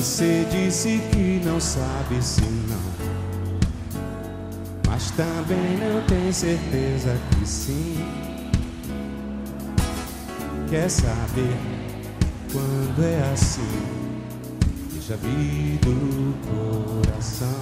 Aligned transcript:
Você 0.00 0.46
disse 0.50 0.98
que 1.12 1.42
não 1.44 1.60
sabe 1.60 2.24
se 2.24 2.40
não, 2.40 2.80
mas 4.88 5.10
também 5.10 5.76
não 5.76 6.00
tem 6.06 6.32
certeza 6.32 7.18
que 7.30 7.46
sim. 7.46 7.98
Quer 10.70 10.88
saber 10.88 11.54
quando 12.50 13.04
é 13.04 13.30
assim? 13.30 13.60
Deixa 14.94 15.18
vir 15.18 15.78
do 15.82 16.34
coração. 16.48 17.60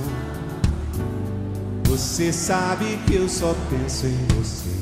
Você 1.89 2.32
sabe 2.32 3.00
que 3.09 3.16
eu 3.16 3.29
só 3.29 3.52
penso 3.68 4.07
em 4.07 4.27
você. 4.36 4.77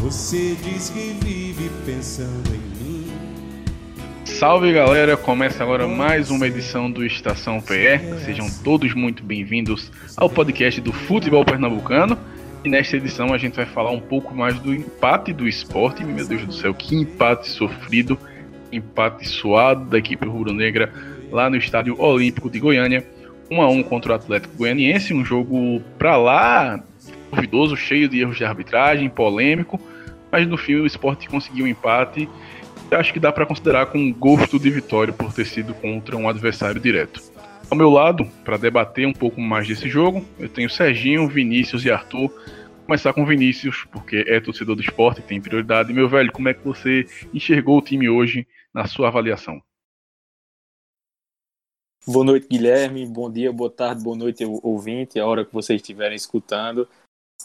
Você 0.00 0.56
diz 0.62 0.88
que 0.88 1.12
vive 1.22 1.70
pensando 1.84 2.54
em. 2.54 2.67
Salve 4.38 4.72
galera, 4.72 5.16
começa 5.16 5.64
agora 5.64 5.88
mais 5.88 6.30
uma 6.30 6.46
edição 6.46 6.88
do 6.88 7.04
Estação 7.04 7.60
PE. 7.60 8.20
Sejam 8.24 8.46
todos 8.62 8.94
muito 8.94 9.20
bem-vindos 9.24 9.90
ao 10.16 10.30
podcast 10.30 10.80
do 10.80 10.92
Futebol 10.92 11.44
Pernambucano. 11.44 12.16
E 12.64 12.68
nesta 12.68 12.96
edição 12.96 13.34
a 13.34 13.36
gente 13.36 13.56
vai 13.56 13.66
falar 13.66 13.90
um 13.90 13.98
pouco 13.98 14.32
mais 14.32 14.56
do 14.60 14.72
empate 14.72 15.32
do 15.32 15.48
esporte. 15.48 16.04
Meu 16.04 16.24
Deus 16.24 16.46
do 16.46 16.52
céu, 16.52 16.72
que 16.72 16.94
empate 16.94 17.48
sofrido, 17.48 18.16
empate 18.70 19.28
suado 19.28 19.86
da 19.86 19.98
equipe 19.98 20.24
rubro-negra 20.24 20.92
lá 21.32 21.50
no 21.50 21.56
Estádio 21.56 22.00
Olímpico 22.00 22.48
de 22.48 22.60
Goiânia. 22.60 23.04
1 23.50 23.60
a 23.60 23.68
1 23.68 23.82
contra 23.82 24.12
o 24.12 24.14
Atlético 24.14 24.56
Goianiense, 24.56 25.12
um 25.12 25.24
jogo 25.24 25.82
pra 25.98 26.16
lá 26.16 26.80
duvidoso, 27.32 27.76
cheio 27.76 28.08
de 28.08 28.20
erros 28.20 28.36
de 28.36 28.44
arbitragem, 28.44 29.08
polêmico, 29.08 29.80
mas 30.30 30.46
no 30.46 30.56
fim 30.56 30.76
o 30.76 30.86
esporte 30.86 31.28
conseguiu 31.28 31.64
um 31.64 31.68
empate. 31.68 32.28
Acho 32.90 33.12
que 33.12 33.20
dá 33.20 33.30
para 33.30 33.44
considerar 33.44 33.86
com 33.86 34.12
gosto 34.12 34.58
de 34.58 34.70
vitória 34.70 35.12
por 35.12 35.32
ter 35.32 35.44
sido 35.44 35.74
contra 35.74 36.16
um 36.16 36.28
adversário 36.28 36.80
direto. 36.80 37.22
Ao 37.70 37.76
meu 37.76 37.90
lado, 37.90 38.24
para 38.44 38.56
debater 38.56 39.06
um 39.06 39.12
pouco 39.12 39.40
mais 39.40 39.68
desse 39.68 39.88
jogo, 39.90 40.24
eu 40.38 40.48
tenho 40.48 40.70
Serginho, 40.70 41.28
Vinícius 41.28 41.84
e 41.84 41.90
Arthur. 41.90 42.32
Começar 42.86 43.12
com 43.12 43.26
Vinícius, 43.26 43.84
porque 43.92 44.24
é 44.26 44.40
torcedor 44.40 44.74
do 44.74 44.80
esporte 44.80 45.20
e 45.20 45.22
tem 45.22 45.38
prioridade. 45.38 45.92
Meu 45.92 46.08
velho, 46.08 46.32
como 46.32 46.48
é 46.48 46.54
que 46.54 46.64
você 46.64 47.06
enxergou 47.34 47.76
o 47.76 47.82
time 47.82 48.08
hoje 48.08 48.46
na 48.72 48.86
sua 48.86 49.08
avaliação? 49.08 49.60
Boa 52.06 52.24
noite, 52.24 52.48
Guilherme. 52.50 53.04
Bom 53.06 53.30
dia, 53.30 53.52
boa 53.52 53.70
tarde, 53.70 54.02
boa 54.02 54.16
noite, 54.16 54.42
ouvinte, 54.62 55.20
a 55.20 55.26
hora 55.26 55.44
que 55.44 55.52
vocês 55.52 55.78
estiverem 55.78 56.16
escutando. 56.16 56.88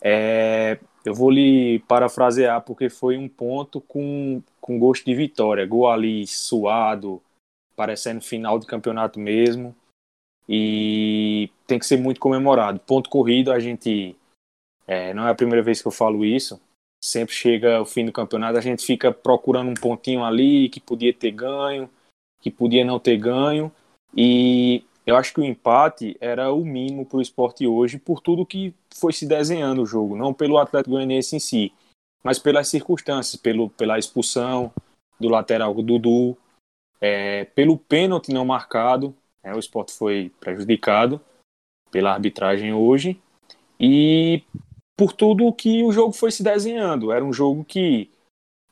É, 0.01 0.79
eu 1.03 1.13
vou 1.13 1.29
lhe 1.29 1.79
parafrasear 1.85 2.61
porque 2.61 2.89
foi 2.89 3.17
um 3.17 3.27
ponto 3.27 3.81
com, 3.81 4.41
com 4.63 4.79
gosto 4.79 5.03
de 5.05 5.13
vitória. 5.13 5.65
Gol 5.65 5.89
ali 5.89 6.25
suado, 6.25 7.21
parecendo 7.75 8.21
final 8.21 8.57
de 8.57 8.65
campeonato 8.65 9.19
mesmo. 9.19 9.75
E 10.47 11.49
tem 11.67 11.77
que 11.77 11.85
ser 11.85 11.97
muito 11.97 12.19
comemorado. 12.19 12.79
Ponto 12.79 13.09
corrido, 13.09 13.51
a 13.51 13.59
gente. 13.59 14.15
É, 14.87 15.13
não 15.13 15.27
é 15.27 15.31
a 15.31 15.35
primeira 15.35 15.61
vez 15.61 15.81
que 15.81 15.87
eu 15.87 15.91
falo 15.91 16.23
isso. 16.23 16.61
Sempre 17.03 17.35
chega 17.35 17.81
o 17.81 17.85
fim 17.85 18.05
do 18.05 18.13
campeonato, 18.13 18.57
a 18.57 18.61
gente 18.61 18.85
fica 18.85 19.11
procurando 19.11 19.69
um 19.69 19.73
pontinho 19.73 20.23
ali 20.23 20.69
que 20.69 20.79
podia 20.79 21.13
ter 21.13 21.31
ganho, 21.31 21.89
que 22.41 22.49
podia 22.49 22.85
não 22.85 22.97
ter 22.97 23.17
ganho. 23.17 23.69
E 24.15 24.85
eu 25.05 25.17
acho 25.17 25.33
que 25.33 25.41
o 25.41 25.43
empate 25.43 26.15
era 26.21 26.53
o 26.53 26.63
mínimo 26.63 27.05
para 27.05 27.17
o 27.17 27.21
esporte 27.21 27.67
hoje, 27.67 27.97
por 27.97 28.21
tudo 28.21 28.45
que 28.45 28.73
foi 28.95 29.11
se 29.11 29.25
desenhando 29.25 29.81
o 29.81 29.85
jogo, 29.85 30.15
não 30.15 30.33
pelo 30.33 30.57
Atlético 30.57 30.91
Goianiense 30.91 31.35
em 31.35 31.39
si, 31.39 31.73
mas 32.23 32.39
pelas 32.39 32.67
circunstâncias, 32.67 33.39
pelo, 33.39 33.69
pela 33.69 33.99
expulsão 33.99 34.73
do 35.19 35.29
lateral 35.29 35.73
Dudu, 35.73 36.37
é, 37.01 37.45
pelo 37.45 37.77
pênalti 37.77 38.31
não 38.31 38.45
marcado, 38.45 39.15
né, 39.43 39.53
o 39.53 39.59
esporte 39.59 39.91
foi 39.93 40.31
prejudicado 40.39 41.19
pela 41.91 42.13
arbitragem 42.13 42.73
hoje, 42.73 43.21
e 43.79 44.41
por 44.97 45.11
tudo 45.11 45.51
que 45.53 45.83
o 45.83 45.91
jogo 45.91 46.13
foi 46.13 46.31
se 46.31 46.41
desenhando. 46.41 47.11
Era 47.11 47.23
um 47.23 47.33
jogo 47.33 47.65
que 47.65 48.09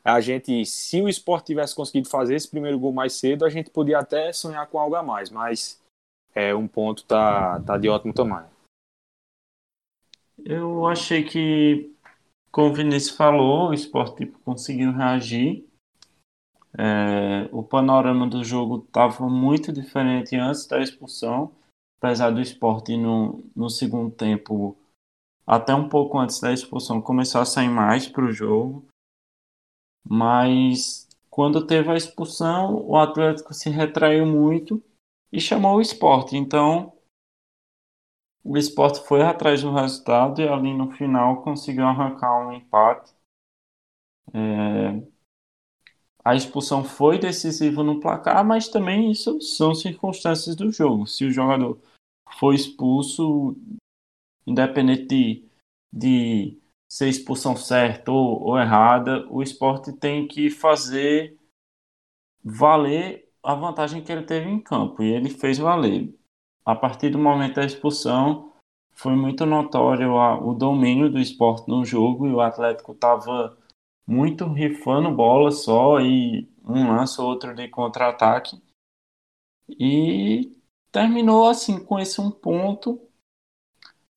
a 0.03 0.19
gente, 0.19 0.65
se 0.65 1.01
o 1.01 1.09
esporte 1.09 1.47
tivesse 1.47 1.75
conseguido 1.75 2.09
fazer 2.09 2.35
esse 2.35 2.49
primeiro 2.49 2.79
gol 2.79 2.91
mais 2.91 3.13
cedo, 3.13 3.45
a 3.45 3.49
gente 3.49 3.69
podia 3.69 3.99
até 3.99 4.31
sonhar 4.33 4.65
com 4.67 4.79
algo 4.79 4.95
a 4.95 5.03
mais, 5.03 5.29
mas 5.29 5.79
é, 6.33 6.55
um 6.55 6.67
ponto 6.67 7.03
tá, 7.03 7.59
tá 7.61 7.77
de 7.77 7.89
ótimo 7.89 8.13
tamanho. 8.13 8.49
Eu 10.43 10.87
achei 10.87 11.23
que, 11.23 11.93
como 12.51 12.69
o 12.69 12.73
Vinícius 12.73 13.15
falou, 13.15 13.69
o 13.69 13.73
Sport 13.73 14.17
tipo, 14.17 14.39
conseguiu 14.39 14.91
reagir. 14.91 15.65
É, 16.77 17.49
o 17.51 17.63
panorama 17.63 18.27
do 18.27 18.43
jogo 18.43 18.83
estava 18.85 19.27
muito 19.27 19.71
diferente 19.71 20.35
antes 20.35 20.65
da 20.67 20.81
expulsão, 20.81 21.51
apesar 21.97 22.31
do 22.31 22.41
esporte 22.41 22.95
no, 22.95 23.43
no 23.55 23.69
segundo 23.69 24.09
tempo, 24.09 24.77
até 25.45 25.75
um 25.75 25.89
pouco 25.89 26.17
antes 26.17 26.39
da 26.39 26.53
expulsão, 26.53 27.01
começou 27.01 27.41
a 27.41 27.45
sair 27.45 27.69
mais 27.69 28.07
para 28.07 28.25
o 28.25 28.31
jogo. 28.31 28.85
Mas 30.07 31.07
quando 31.29 31.65
teve 31.65 31.89
a 31.89 31.95
expulsão, 31.95 32.85
o 32.85 32.97
Atlético 32.97 33.53
se 33.53 33.69
retraiu 33.69 34.25
muito 34.25 34.81
e 35.31 35.39
chamou 35.39 35.77
o 35.77 35.81
esporte. 35.81 36.35
Então, 36.35 36.93
o 38.43 38.57
esporte 38.57 38.99
foi 39.07 39.21
atrás 39.21 39.61
do 39.61 39.73
resultado 39.73 40.41
e 40.41 40.47
ali 40.47 40.73
no 40.73 40.91
final 40.91 41.43
conseguiu 41.43 41.85
arrancar 41.85 42.47
um 42.47 42.53
empate. 42.53 43.13
É... 44.33 45.11
A 46.23 46.35
expulsão 46.35 46.83
foi 46.83 47.17
decisiva 47.17 47.83
no 47.83 47.99
placar, 47.99 48.45
mas 48.45 48.67
também 48.67 49.11
isso 49.11 49.41
são 49.41 49.73
circunstâncias 49.73 50.55
do 50.55 50.71
jogo. 50.71 51.07
Se 51.07 51.25
o 51.25 51.31
jogador 51.31 51.79
foi 52.39 52.55
expulso, 52.55 53.55
independente 54.45 55.07
de, 55.07 55.49
de 55.91 56.61
ser 56.87 57.09
expulsão 57.09 57.55
certa 57.55 58.11
ou, 58.11 58.41
ou 58.41 58.59
errada, 58.59 59.27
o 59.29 59.41
esporte 59.41 59.93
tem 59.93 60.27
que 60.27 60.49
fazer 60.49 61.37
valer 62.43 63.27
a 63.43 63.55
vantagem 63.55 64.03
que 64.03 64.11
ele 64.11 64.23
teve 64.23 64.49
em 64.49 64.61
campo 64.61 65.01
e 65.01 65.11
ele 65.11 65.29
fez 65.29 65.57
valer. 65.57 66.13
A 66.71 66.75
partir 66.75 67.09
do 67.09 67.19
momento 67.19 67.55
da 67.55 67.65
expulsão, 67.65 68.53
foi 68.93 69.13
muito 69.13 69.45
notório 69.45 70.17
a, 70.17 70.39
o 70.39 70.53
domínio 70.53 71.11
do 71.11 71.19
esporte 71.19 71.67
no 71.67 71.83
jogo 71.83 72.25
e 72.25 72.31
o 72.31 72.39
Atlético 72.39 72.93
estava 72.93 73.57
muito 74.07 74.45
rifando 74.45 75.11
bola 75.11 75.51
só 75.51 75.99
e 75.99 76.49
um 76.63 76.95
lance 76.95 77.19
ou 77.19 77.27
outro 77.27 77.53
de 77.53 77.67
contra-ataque. 77.67 78.61
E 79.67 80.55
terminou 80.93 81.49
assim 81.49 81.83
com 81.83 81.99
esse 81.99 82.21
um 82.21 82.31
ponto. 82.31 83.01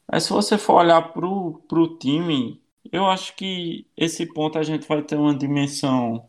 Mas 0.09 0.23
se 0.23 0.33
você 0.33 0.57
for 0.57 0.75
olhar 0.75 1.13
para 1.13 1.27
o 1.27 1.99
time, 1.99 2.63
eu 2.93 3.07
acho 3.07 3.35
que 3.35 3.85
esse 3.97 4.33
ponto 4.33 4.61
a 4.61 4.63
gente 4.63 4.87
vai 4.87 5.03
ter 5.03 5.17
uma 5.17 5.37
dimensão 5.37 6.29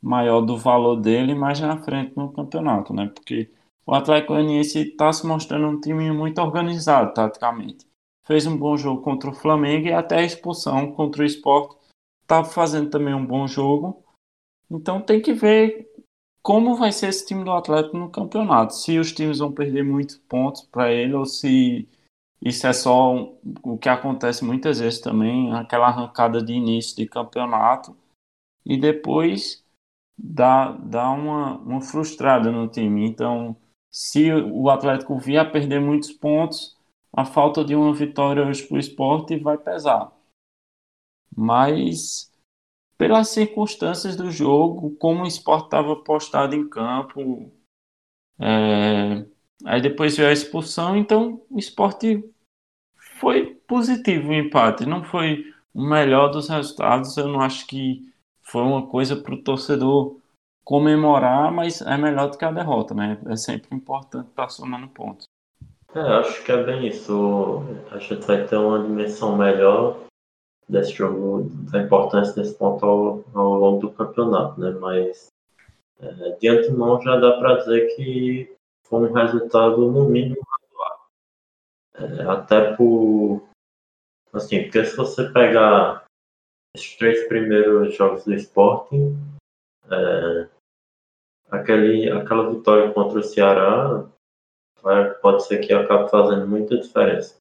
maior 0.00 0.40
do 0.40 0.56
valor 0.56 0.96
dele 0.96 1.34
mais 1.34 1.60
na 1.60 1.76
frente 1.76 2.16
no 2.16 2.32
campeonato, 2.32 2.94
né? 2.94 3.06
Porque 3.14 3.50
o 3.86 3.94
Atlético 3.94 4.34
Goianiense 4.34 4.78
está 4.80 5.12
se 5.12 5.26
mostrando 5.26 5.66
um 5.66 5.80
time 5.80 6.10
muito 6.12 6.40
organizado 6.40 7.12
taticamente. 7.12 7.86
Fez 8.24 8.46
um 8.46 8.56
bom 8.56 8.76
jogo 8.76 9.02
contra 9.02 9.30
o 9.30 9.34
Flamengo 9.34 9.88
e 9.88 9.92
até 9.92 10.18
a 10.18 10.24
expulsão 10.24 10.92
contra 10.92 11.22
o 11.22 11.26
Sport 11.26 11.76
estava 12.22 12.48
fazendo 12.48 12.90
também 12.90 13.14
um 13.14 13.26
bom 13.26 13.46
jogo. 13.46 14.02
Então 14.70 15.00
tem 15.00 15.20
que 15.20 15.32
ver 15.34 15.90
como 16.42 16.76
vai 16.76 16.92
ser 16.92 17.08
esse 17.08 17.26
time 17.26 17.44
do 17.44 17.52
Atlético 17.52 17.96
no 17.96 18.10
campeonato. 18.10 18.74
Se 18.74 18.98
os 18.98 19.12
times 19.12 19.38
vão 19.38 19.52
perder 19.52 19.84
muitos 19.84 20.16
pontos 20.16 20.62
para 20.62 20.90
ele 20.92 21.14
ou 21.14 21.26
se 21.26 21.88
isso 22.40 22.66
é 22.66 22.72
só 22.72 23.14
o 23.62 23.78
que 23.78 23.88
acontece 23.88 24.44
muitas 24.44 24.80
vezes 24.80 25.00
também, 25.00 25.52
aquela 25.54 25.88
arrancada 25.88 26.42
de 26.42 26.52
início 26.52 26.96
de 26.96 27.06
campeonato 27.06 27.96
e 28.64 28.76
depois 28.76 29.64
dá, 30.18 30.72
dá 30.72 31.10
uma, 31.10 31.58
uma 31.58 31.80
frustrada 31.80 32.50
no 32.50 32.68
time. 32.68 33.06
Então, 33.06 33.56
se 33.92 34.32
o 34.32 34.70
Atlético 34.70 35.18
vier 35.18 35.46
a 35.46 35.50
perder 35.50 35.78
muitos 35.78 36.10
pontos, 36.10 36.74
a 37.12 37.26
falta 37.26 37.62
de 37.62 37.74
uma 37.74 37.92
vitória 37.92 38.42
hoje 38.42 38.66
para 38.66 38.76
o 38.76 38.80
esporte 38.80 39.36
vai 39.36 39.58
pesar. 39.58 40.10
Mas, 41.36 42.32
pelas 42.96 43.28
circunstâncias 43.28 44.16
do 44.16 44.30
jogo, 44.30 44.96
como 44.96 45.24
o 45.24 45.26
esporte 45.26 45.66
estava 45.66 45.94
postado 45.96 46.54
em 46.54 46.66
campo, 46.66 47.52
é... 48.40 49.26
aí 49.66 49.80
depois 49.82 50.16
veio 50.16 50.30
a 50.30 50.32
expulsão, 50.32 50.96
então 50.96 51.44
o 51.50 51.58
esporte 51.58 52.24
foi 53.20 53.54
positivo 53.66 54.30
o 54.30 54.34
empate. 54.34 54.86
Não 54.86 55.04
foi 55.04 55.52
o 55.74 55.82
melhor 55.82 56.28
dos 56.30 56.48
resultados, 56.48 57.16
eu 57.18 57.28
não 57.28 57.42
acho 57.42 57.66
que 57.66 58.10
foi 58.40 58.62
uma 58.62 58.86
coisa 58.86 59.16
para 59.16 59.34
o 59.34 59.42
torcedor 59.42 60.21
comemorar, 60.64 61.52
mas 61.52 61.80
é 61.82 61.96
melhor 61.96 62.30
do 62.30 62.38
que 62.38 62.44
a 62.44 62.52
derrota, 62.52 62.94
né? 62.94 63.18
É 63.26 63.36
sempre 63.36 63.74
importante 63.74 64.28
estar 64.28 64.48
somando 64.48 64.88
pontos. 64.88 65.26
É, 65.94 66.00
acho 66.00 66.42
que 66.44 66.52
é 66.52 66.62
bem 66.62 66.86
isso. 66.86 67.62
A 67.90 67.98
gente 67.98 68.26
vai 68.26 68.46
ter 68.46 68.56
uma 68.56 68.82
dimensão 68.82 69.36
melhor 69.36 69.98
desse 70.68 70.92
jogo, 70.92 71.50
da 71.70 71.82
importância 71.82 72.34
desse 72.34 72.54
ponto 72.54 72.84
ao, 72.84 73.24
ao 73.34 73.54
longo 73.54 73.80
do 73.80 73.92
campeonato, 73.92 74.58
né? 74.58 74.70
Mas 74.70 75.28
é, 76.00 76.30
de 76.36 76.48
antemão 76.48 77.00
já 77.02 77.16
dá 77.16 77.38
para 77.38 77.56
dizer 77.56 77.94
que 77.94 78.56
foi 78.86 79.08
um 79.08 79.12
resultado 79.12 79.90
no 79.90 80.08
mínimo 80.08 80.40
razoável. 80.50 82.18
É, 82.18 82.30
até 82.30 82.74
por. 82.74 83.42
Assim, 84.32 84.62
porque 84.62 84.84
se 84.84 84.96
você 84.96 85.28
pegar 85.30 86.04
esses 86.74 86.96
três 86.96 87.28
primeiros 87.28 87.94
jogos 87.94 88.24
do 88.24 88.34
Sporting, 88.34 89.14
é, 89.92 90.48
aquele, 91.50 92.10
aquela 92.10 92.50
vitória 92.50 92.92
contra 92.92 93.18
o 93.18 93.22
Ceará 93.22 94.08
vai, 94.82 95.10
pode 95.14 95.44
ser 95.44 95.58
que 95.58 95.72
acabe 95.72 96.10
fazendo 96.10 96.46
muita 96.46 96.78
diferença. 96.78 97.36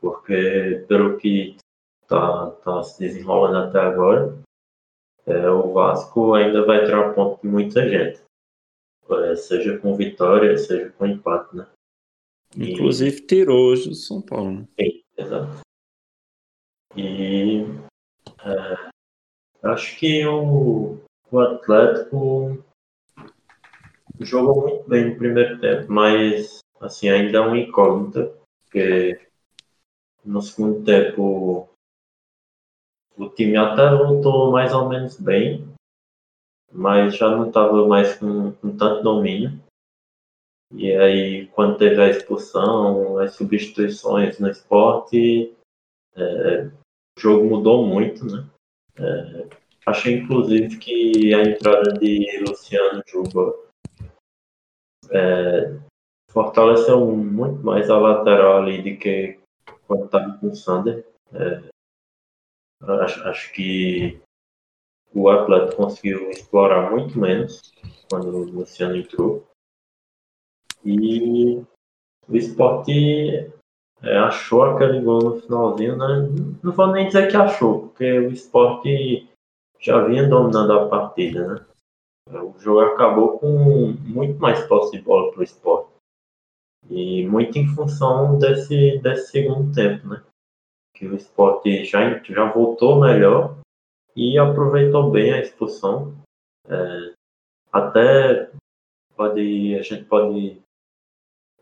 Porque, 0.00 0.84
pelo 0.88 1.16
que 1.18 1.56
está 2.02 2.50
tá 2.50 2.82
se 2.82 2.98
desenrolando 3.00 3.68
até 3.68 3.80
agora, 3.80 4.36
é, 5.26 5.48
o 5.48 5.72
Vasco 5.72 6.34
ainda 6.34 6.64
vai 6.64 6.84
tirar 6.84 7.14
ponto 7.14 7.40
de 7.40 7.48
muita 7.48 7.88
gente. 7.88 8.20
É, 9.10 9.36
seja 9.36 9.78
com 9.78 9.94
vitória, 9.94 10.56
seja 10.56 10.90
com 10.92 11.06
empate, 11.06 11.56
né? 11.56 11.66
E... 12.56 12.72
Inclusive 12.72 13.20
tirou 13.26 13.70
hoje 13.70 13.90
o 13.90 13.94
São 13.94 14.20
Paulo. 14.20 14.52
Né? 14.52 14.68
Sim, 14.78 15.02
exato. 15.16 15.60
E 16.96 17.62
é, 18.44 19.68
acho 19.68 19.98
que 19.98 20.26
o, 20.26 21.01
o 21.32 21.40
Atlético 21.40 22.62
jogou 24.20 24.68
muito 24.68 24.88
bem 24.88 25.10
no 25.10 25.16
primeiro 25.16 25.58
tempo, 25.60 25.90
mas 25.90 26.60
assim, 26.78 27.08
ainda 27.08 27.38
é 27.38 27.40
uma 27.40 27.58
incógnita, 27.58 28.32
porque 28.64 29.26
no 30.22 30.42
segundo 30.42 30.84
tempo 30.84 31.68
o 33.16 33.28
time 33.30 33.56
até 33.56 33.96
voltou 33.96 34.52
mais 34.52 34.74
ou 34.74 34.88
menos 34.88 35.18
bem, 35.18 35.66
mas 36.70 37.16
já 37.16 37.30
não 37.30 37.48
estava 37.48 37.86
mais 37.88 38.18
com, 38.18 38.52
com, 38.52 38.76
tanto 38.76 39.02
domínio. 39.02 39.58
E 40.74 40.90
aí, 40.94 41.46
quando 41.48 41.76
teve 41.76 42.00
a 42.00 42.08
expulsão, 42.08 43.18
as 43.18 43.34
substituições 43.34 44.38
no 44.38 44.48
esporte, 44.48 45.54
é, 46.14 46.64
o 46.64 47.20
jogo 47.20 47.44
mudou 47.44 47.86
muito, 47.86 48.24
né? 48.24 48.48
É, 48.96 49.61
achei, 49.86 50.18
inclusive, 50.18 50.78
que 50.78 51.34
a 51.34 51.42
entrada 51.42 51.92
de 51.94 52.44
Luciano 52.46 53.02
Juba 53.06 53.54
é, 55.10 55.78
fortaleceu 56.30 57.06
muito 57.06 57.64
mais 57.64 57.90
a 57.90 57.98
lateral 57.98 58.62
ali 58.62 58.82
do 58.82 58.98
que 58.98 59.38
quando 59.86 60.06
estava 60.06 60.38
com 60.38 60.48
o 60.48 60.54
Sander. 60.54 61.06
É, 61.32 61.72
Acho, 62.82 63.22
acho 63.28 63.52
que 63.52 64.20
o 65.14 65.28
Atlético 65.28 65.76
conseguiu 65.76 66.30
explorar 66.30 66.90
muito 66.90 67.16
menos 67.18 67.72
quando 68.10 68.28
o 68.28 68.44
Luciano 68.44 68.96
entrou. 68.96 69.46
E 70.84 71.62
o 72.28 72.36
esporte 72.36 73.52
é, 74.02 74.18
achou 74.18 74.64
aquele 74.64 75.00
gol 75.00 75.22
no 75.22 75.40
finalzinho, 75.40 75.96
né? 75.96 76.28
Não 76.62 76.72
vou 76.72 76.88
nem 76.88 77.06
dizer 77.06 77.30
que 77.30 77.36
achou, 77.36 77.88
porque 77.88 78.18
o 78.18 78.32
esporte 78.32 79.28
já 79.82 80.04
vinha 80.04 80.28
dominando 80.28 80.72
a 80.72 80.88
partida, 80.88 81.46
né? 81.54 81.66
O 82.40 82.58
jogo 82.58 82.80
acabou 82.80 83.38
com 83.38 83.92
muito 84.00 84.40
mais 84.40 84.64
posse 84.66 84.96
de 84.96 85.02
bola 85.02 85.30
para 85.32 85.40
o 85.40 85.44
esporte. 85.44 85.90
E 86.88 87.26
muito 87.26 87.58
em 87.58 87.66
função 87.74 88.38
desse, 88.38 88.98
desse 88.98 89.32
segundo 89.32 89.74
tempo, 89.74 90.06
né? 90.08 90.22
que 91.02 91.08
o 91.08 91.16
esporte 91.16 91.84
já, 91.84 92.22
já 92.22 92.52
voltou 92.52 93.00
melhor 93.00 93.58
e 94.14 94.38
aproveitou 94.38 95.10
bem 95.10 95.32
a 95.32 95.40
expulsão. 95.40 96.14
É, 96.68 97.12
até 97.72 98.50
pode, 99.16 99.74
a 99.74 99.82
gente 99.82 100.04
pode 100.04 100.60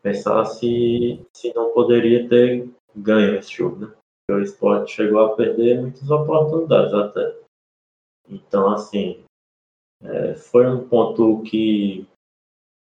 pensar 0.02 0.44
se, 0.44 1.25
se 1.34 1.55
não 1.55 1.73
poderia 1.73 2.28
ter 2.28 2.69
ganho 2.94 3.37
esse 3.37 3.50
jogo, 3.52 3.87
né? 3.87 3.93
O 4.31 4.40
esporte 4.40 4.93
chegou 4.93 5.20
a 5.20 5.34
perder 5.34 5.81
muitas 5.81 6.11
oportunidades 6.11 6.93
até. 6.93 7.40
Então, 8.31 8.73
assim, 8.73 9.25
é, 10.03 10.35
foi 10.35 10.67
um 10.67 10.88
ponto 10.88 11.43
que, 11.43 12.06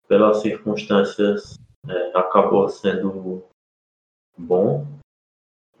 pelas 0.07 0.41
circunstâncias, 0.41 1.57
é, 1.87 2.17
acabou 2.17 2.69
sendo 2.69 3.43
bom 4.37 4.85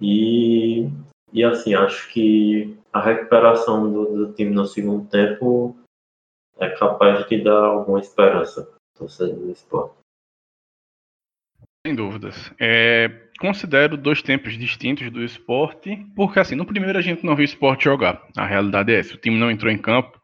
e, 0.01 0.87
e 1.31 1.43
assim, 1.43 1.73
acho 1.73 2.11
que 2.11 2.77
a 2.91 2.99
recuperação 2.99 3.91
do, 3.91 4.25
do 4.27 4.33
time 4.33 4.51
no 4.51 4.65
segundo 4.65 5.07
tempo 5.09 5.75
é 6.57 6.69
capaz 6.69 7.27
de 7.27 7.43
dar 7.43 7.63
alguma 7.65 7.99
esperança 7.99 8.69
torcedor 8.95 9.35
do 9.35 9.51
esporte. 9.51 9.98
Sem 11.85 11.95
dúvidas. 11.95 12.51
É, 12.59 13.09
considero 13.39 13.95
dois 13.95 14.21
tempos 14.21 14.57
distintos 14.57 15.09
do 15.09 15.23
esporte, 15.23 16.05
porque 16.15 16.39
assim, 16.39 16.55
no 16.55 16.65
primeiro 16.65 16.97
a 16.97 17.01
gente 17.01 17.25
não 17.25 17.35
viu 17.35 17.43
o 17.43 17.45
esporte 17.45 17.85
jogar. 17.85 18.21
A 18.37 18.45
realidade 18.45 18.93
é 18.93 18.99
essa, 18.99 19.15
o 19.15 19.17
time 19.17 19.37
não 19.37 19.49
entrou 19.49 19.71
em 19.71 19.77
campo. 19.77 20.19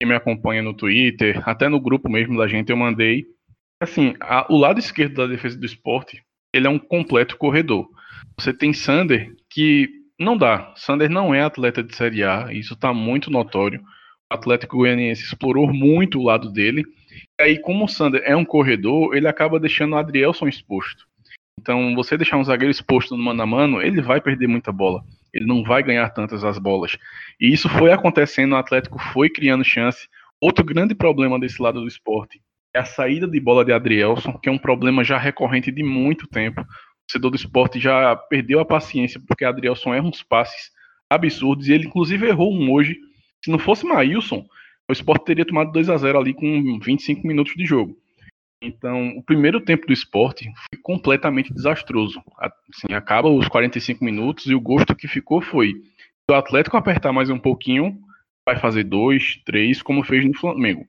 Quem 0.00 0.08
me 0.08 0.14
acompanha 0.14 0.62
no 0.62 0.72
Twitter, 0.72 1.42
até 1.48 1.68
no 1.68 1.80
grupo 1.80 2.08
mesmo 2.08 2.38
da 2.38 2.46
gente 2.46 2.70
eu 2.70 2.76
mandei. 2.76 3.26
Assim, 3.82 4.14
a, 4.20 4.46
o 4.52 4.56
lado 4.56 4.78
esquerdo 4.78 5.14
da 5.14 5.26
defesa 5.26 5.58
do 5.58 5.66
esporte, 5.66 6.22
ele 6.54 6.66
é 6.66 6.70
um 6.70 6.78
completo 6.78 7.36
corredor. 7.36 7.88
Você 8.38 8.52
tem 8.52 8.72
Sander, 8.72 9.34
que 9.50 9.88
não 10.18 10.36
dá. 10.36 10.72
Sander 10.76 11.10
não 11.10 11.34
é 11.34 11.42
atleta 11.42 11.82
de 11.82 11.94
Série 11.94 12.22
A, 12.22 12.52
isso 12.52 12.74
está 12.74 12.94
muito 12.94 13.30
notório. 13.30 13.80
O 14.30 14.34
Atlético 14.34 14.76
Goianiense 14.76 15.24
explorou 15.24 15.72
muito 15.72 16.20
o 16.20 16.24
lado 16.24 16.52
dele. 16.52 16.84
E 17.38 17.42
aí, 17.42 17.58
como 17.58 17.84
o 17.84 17.88
Sander 17.88 18.22
é 18.24 18.34
um 18.36 18.44
corredor, 18.44 19.14
ele 19.14 19.28
acaba 19.28 19.60
deixando 19.60 19.94
o 19.94 19.96
Adrielson 19.96 20.48
exposto. 20.48 21.06
Então, 21.58 21.94
você 21.94 22.16
deixar 22.16 22.36
um 22.36 22.44
zagueiro 22.44 22.70
exposto 22.70 23.16
no 23.16 23.22
mano 23.22 23.42
a 23.42 23.46
mano, 23.46 23.82
ele 23.82 24.00
vai 24.00 24.20
perder 24.20 24.46
muita 24.46 24.72
bola. 24.72 25.02
Ele 25.32 25.46
não 25.46 25.62
vai 25.62 25.82
ganhar 25.82 26.08
tantas 26.10 26.42
as 26.42 26.58
bolas. 26.58 26.96
E 27.40 27.52
isso 27.52 27.68
foi 27.68 27.92
acontecendo, 27.92 28.52
o 28.52 28.56
Atlético 28.56 28.98
foi 29.12 29.28
criando 29.28 29.62
chance. 29.62 30.08
Outro 30.40 30.64
grande 30.64 30.94
problema 30.94 31.38
desse 31.38 31.60
lado 31.60 31.80
do 31.80 31.86
esporte 31.86 32.40
é 32.74 32.78
a 32.78 32.84
saída 32.84 33.28
de 33.28 33.38
bola 33.38 33.64
de 33.64 33.72
Adrielson, 33.72 34.38
que 34.38 34.48
é 34.48 34.52
um 34.52 34.58
problema 34.58 35.04
já 35.04 35.18
recorrente 35.18 35.70
de 35.70 35.82
muito 35.82 36.26
tempo 36.26 36.64
torcedor 37.10 37.30
do 37.30 37.36
esporte 37.36 37.80
já 37.80 38.14
perdeu 38.14 38.60
a 38.60 38.64
paciência, 38.64 39.20
porque 39.26 39.44
Adrielson 39.44 39.92
erra 39.92 40.06
uns 40.06 40.22
passes 40.22 40.70
absurdos, 41.08 41.66
e 41.66 41.72
ele 41.72 41.86
inclusive 41.86 42.26
errou 42.26 42.54
um 42.54 42.70
hoje. 42.72 42.96
Se 43.44 43.50
não 43.50 43.58
fosse 43.58 43.84
Maílson, 43.84 44.46
o 44.90 44.92
esporte 44.92 45.24
teria 45.24 45.46
tomado 45.46 45.72
2 45.72 45.88
a 45.88 45.96
0 45.96 46.18
ali 46.18 46.34
com 46.34 46.78
25 46.80 47.26
minutos 47.26 47.54
de 47.54 47.64
jogo. 47.64 47.96
Então, 48.62 49.16
o 49.16 49.22
primeiro 49.22 49.60
tempo 49.60 49.86
do 49.86 49.92
esporte 49.92 50.44
foi 50.44 50.80
completamente 50.82 51.54
desastroso. 51.54 52.22
Assim, 52.36 52.92
acaba 52.92 53.30
os 53.30 53.48
45 53.48 54.04
minutos 54.04 54.46
e 54.46 54.54
o 54.54 54.60
gosto 54.60 54.94
que 54.94 55.08
ficou 55.08 55.40
foi 55.40 55.80
o 56.30 56.34
Atlético 56.34 56.76
apertar 56.76 57.12
mais 57.12 57.30
um 57.30 57.38
pouquinho, 57.38 57.98
vai 58.46 58.58
fazer 58.58 58.84
dois, 58.84 59.40
três, 59.44 59.80
como 59.80 60.04
fez 60.04 60.24
no 60.24 60.34
Flamengo. 60.34 60.86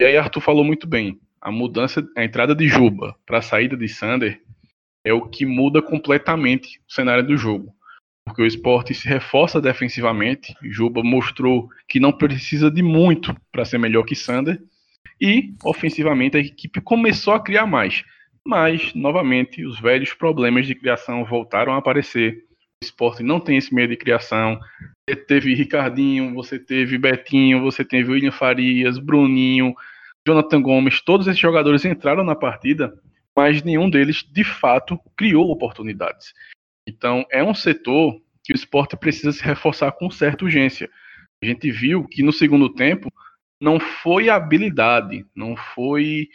E 0.00 0.04
aí 0.04 0.16
Arthur 0.16 0.40
falou 0.40 0.64
muito 0.64 0.86
bem. 0.86 1.18
A 1.40 1.50
mudança, 1.50 2.06
a 2.16 2.22
entrada 2.22 2.54
de 2.54 2.68
Juba 2.68 3.16
para 3.26 3.38
a 3.38 3.42
saída 3.42 3.76
de 3.76 3.88
Sander 3.88 4.40
é 5.04 5.12
o 5.12 5.26
que 5.26 5.46
muda 5.46 5.82
completamente 5.82 6.78
o 6.88 6.92
cenário 6.92 7.26
do 7.26 7.36
jogo. 7.36 7.74
Porque 8.30 8.42
o 8.42 8.46
esporte 8.46 8.94
se 8.94 9.08
reforça 9.08 9.60
defensivamente. 9.60 10.54
Juba 10.62 11.02
mostrou 11.02 11.68
que 11.88 11.98
não 11.98 12.12
precisa 12.12 12.70
de 12.70 12.80
muito 12.80 13.34
para 13.50 13.64
ser 13.64 13.76
melhor 13.76 14.04
que 14.04 14.14
Sander. 14.14 14.62
E, 15.20 15.52
ofensivamente, 15.64 16.36
a 16.36 16.40
equipe 16.40 16.80
começou 16.80 17.34
a 17.34 17.42
criar 17.42 17.66
mais. 17.66 18.04
Mas, 18.46 18.94
novamente, 18.94 19.66
os 19.66 19.80
velhos 19.80 20.14
problemas 20.14 20.64
de 20.64 20.76
criação 20.76 21.24
voltaram 21.24 21.72
a 21.72 21.78
aparecer. 21.78 22.44
O 22.80 22.86
esporte 22.86 23.24
não 23.24 23.40
tem 23.40 23.56
esse 23.56 23.74
meio 23.74 23.88
de 23.88 23.96
criação. 23.96 24.60
Você 25.08 25.16
teve 25.16 25.52
Ricardinho, 25.52 26.32
você 26.32 26.56
teve 26.56 26.98
Betinho, 26.98 27.60
você 27.60 27.84
teve 27.84 28.12
William 28.12 28.30
Farias, 28.30 28.96
Bruninho, 28.96 29.74
Jonathan 30.24 30.62
Gomes. 30.62 31.00
Todos 31.00 31.26
esses 31.26 31.40
jogadores 31.40 31.84
entraram 31.84 32.22
na 32.22 32.36
partida 32.36 32.94
mas 33.36 33.62
nenhum 33.62 33.88
deles 33.88 34.22
de 34.30 34.44
fato 34.44 34.98
criou 35.16 35.50
oportunidades. 35.50 36.34
Então 36.90 37.24
é 37.30 37.42
um 37.42 37.54
setor 37.54 38.20
que 38.42 38.52
o 38.52 38.56
esporte 38.56 38.96
precisa 38.96 39.32
se 39.32 39.42
reforçar 39.42 39.92
com 39.92 40.10
certa 40.10 40.44
urgência. 40.44 40.90
A 41.42 41.46
gente 41.46 41.70
viu 41.70 42.04
que 42.06 42.22
no 42.22 42.32
segundo 42.32 42.68
tempo 42.68 43.10
não 43.60 43.78
foi 43.78 44.28
habilidade, 44.28 45.24
não 45.34 45.56
foi 45.56 46.28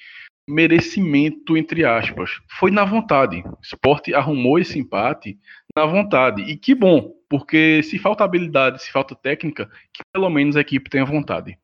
merecimento, 0.47 1.57
entre 1.57 1.83
aspas. 1.83 2.39
Foi 2.59 2.71
na 2.71 2.85
vontade. 2.85 3.43
O 3.45 3.57
esporte 3.61 4.13
arrumou 4.13 4.59
esse 4.59 4.79
empate 4.79 5.37
na 5.75 5.85
vontade. 5.85 6.43
E 6.43 6.55
que 6.55 6.73
bom, 6.73 7.13
porque 7.27 7.81
se 7.83 7.97
falta 7.97 8.23
habilidade, 8.23 8.81
se 8.81 8.91
falta 8.91 9.15
técnica, 9.15 9.69
que 9.91 10.03
pelo 10.13 10.29
menos 10.29 10.55
a 10.55 10.61
equipe 10.61 10.89
tenha 10.89 11.05
vontade. 11.05 11.57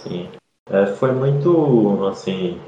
Sim. 0.00 0.28
É, 0.68 0.86
foi 0.86 1.12
muito, 1.12 2.06
assim, 2.06 2.60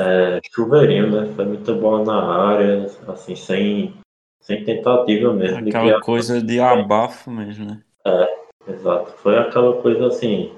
é, 0.00 0.40
chuveirinho, 0.52 1.10
né? 1.10 1.32
Foi 1.34 1.44
muita 1.44 1.74
bola 1.74 2.04
na 2.04 2.52
área, 2.52 2.86
assim, 3.08 3.34
sem, 3.34 3.94
sem 4.44 4.62
tentativa 4.62 5.32
mesmo. 5.32 5.68
Aquela 5.68 5.94
de 5.94 6.00
coisa 6.00 6.40
de 6.40 6.60
abafo 6.60 7.30
mesmo, 7.30 7.66
né? 7.66 7.82
É, 8.06 8.70
exato. 8.70 9.10
Foi 9.18 9.36
aquela 9.38 9.80
coisa 9.80 10.06
assim. 10.06 10.52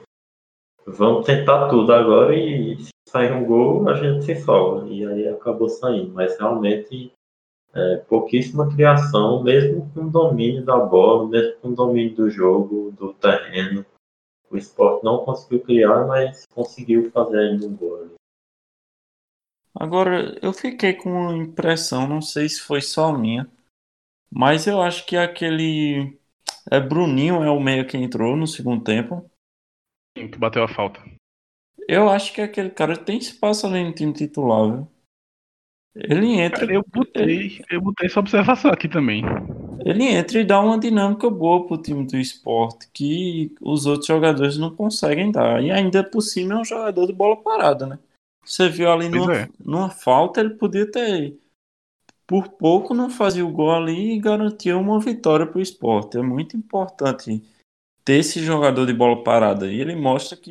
vamos 0.86 1.24
tentar 1.24 1.68
tudo 1.68 1.92
agora 1.92 2.34
e 2.34 2.76
se 2.78 2.90
sair 3.08 3.32
um 3.32 3.44
gol, 3.44 3.88
a 3.88 3.94
gente 3.94 4.24
se 4.24 4.34
salva. 4.36 4.88
E 4.88 5.06
aí 5.06 5.28
acabou 5.28 5.68
saindo. 5.68 6.12
Mas 6.12 6.36
realmente 6.38 7.12
é, 7.72 7.96
pouquíssima 8.08 8.68
criação, 8.74 9.42
mesmo 9.42 9.88
com 9.94 10.08
domínio 10.08 10.64
da 10.64 10.76
bola, 10.78 11.28
mesmo 11.28 11.60
com 11.60 11.72
domínio 11.72 12.16
do 12.16 12.28
jogo, 12.28 12.92
do 12.98 13.14
terreno. 13.14 13.86
O 14.50 14.56
esporte 14.56 15.04
não 15.04 15.24
conseguiu 15.24 15.60
criar, 15.60 16.06
mas 16.06 16.44
conseguiu 16.52 17.10
fazer 17.12 17.38
ainda 17.38 17.66
um 17.66 17.76
gol. 17.76 18.06
Agora, 19.78 20.36
eu 20.40 20.52
fiquei 20.52 20.94
com 20.94 21.28
a 21.28 21.36
impressão, 21.36 22.08
não 22.08 22.22
sei 22.22 22.48
se 22.48 22.62
foi 22.62 22.80
só 22.80 23.12
minha, 23.12 23.46
mas 24.30 24.66
eu 24.66 24.80
acho 24.80 25.06
que 25.06 25.16
aquele. 25.16 26.18
É 26.70 26.80
Bruninho 26.80 27.42
é 27.42 27.50
o 27.50 27.60
meio 27.60 27.86
que 27.86 27.96
entrou 27.96 28.36
no 28.36 28.46
segundo 28.46 28.82
tempo. 28.82 29.30
Sim, 30.16 30.28
que 30.28 30.38
bateu 30.38 30.62
a 30.62 30.68
falta. 30.68 31.00
Eu 31.88 32.08
acho 32.08 32.32
que 32.32 32.40
aquele 32.40 32.70
cara 32.70 32.96
tem 32.96 33.18
espaço 33.18 33.66
ali 33.66 33.84
no 33.84 33.92
time 33.92 34.12
titular, 34.12 34.72
viu? 34.72 34.88
Ele 35.94 36.32
entra. 36.40 36.60
Cara, 36.60 36.74
eu 36.74 36.84
botei, 36.86 37.64
eu 37.70 37.80
botei 37.80 38.06
essa 38.06 38.20
observação 38.20 38.70
aqui 38.70 38.88
também. 38.88 39.22
Ele 39.84 40.04
entra 40.04 40.40
e 40.40 40.44
dá 40.44 40.60
uma 40.60 40.78
dinâmica 40.78 41.30
boa 41.30 41.66
pro 41.66 41.80
time 41.80 42.06
do 42.06 42.16
esporte 42.18 42.88
que 42.92 43.54
os 43.60 43.86
outros 43.86 44.06
jogadores 44.06 44.58
não 44.58 44.74
conseguem 44.74 45.30
dar. 45.30 45.62
E 45.62 45.70
ainda 45.70 46.04
por 46.04 46.20
cima 46.20 46.54
é 46.54 46.58
um 46.58 46.64
jogador 46.64 47.06
de 47.06 47.12
bola 47.12 47.36
parada, 47.36 47.86
né? 47.86 47.98
Você 48.44 48.68
viu 48.68 48.90
ali 48.90 49.08
Pois 49.08 49.22
numa, 49.22 49.34
é. 49.34 49.48
numa 49.64 49.90
falta, 49.90 50.40
ele 50.40 50.50
podia 50.50 50.90
ter. 50.90 51.38
Por 52.26 52.48
pouco 52.48 52.92
não 52.92 53.08
fazia 53.08 53.46
o 53.46 53.52
gol 53.52 53.70
ali 53.70 54.14
e 54.14 54.20
garantia 54.20 54.76
uma 54.76 54.98
vitória 54.98 55.46
pro 55.46 55.60
esporte. 55.60 56.18
É 56.18 56.22
muito 56.22 56.56
importante 56.56 57.42
ter 58.04 58.14
esse 58.14 58.42
jogador 58.42 58.86
de 58.86 58.92
bola 58.92 59.22
parada. 59.22 59.70
E 59.70 59.80
ele 59.80 59.94
mostra 59.94 60.36
que 60.36 60.50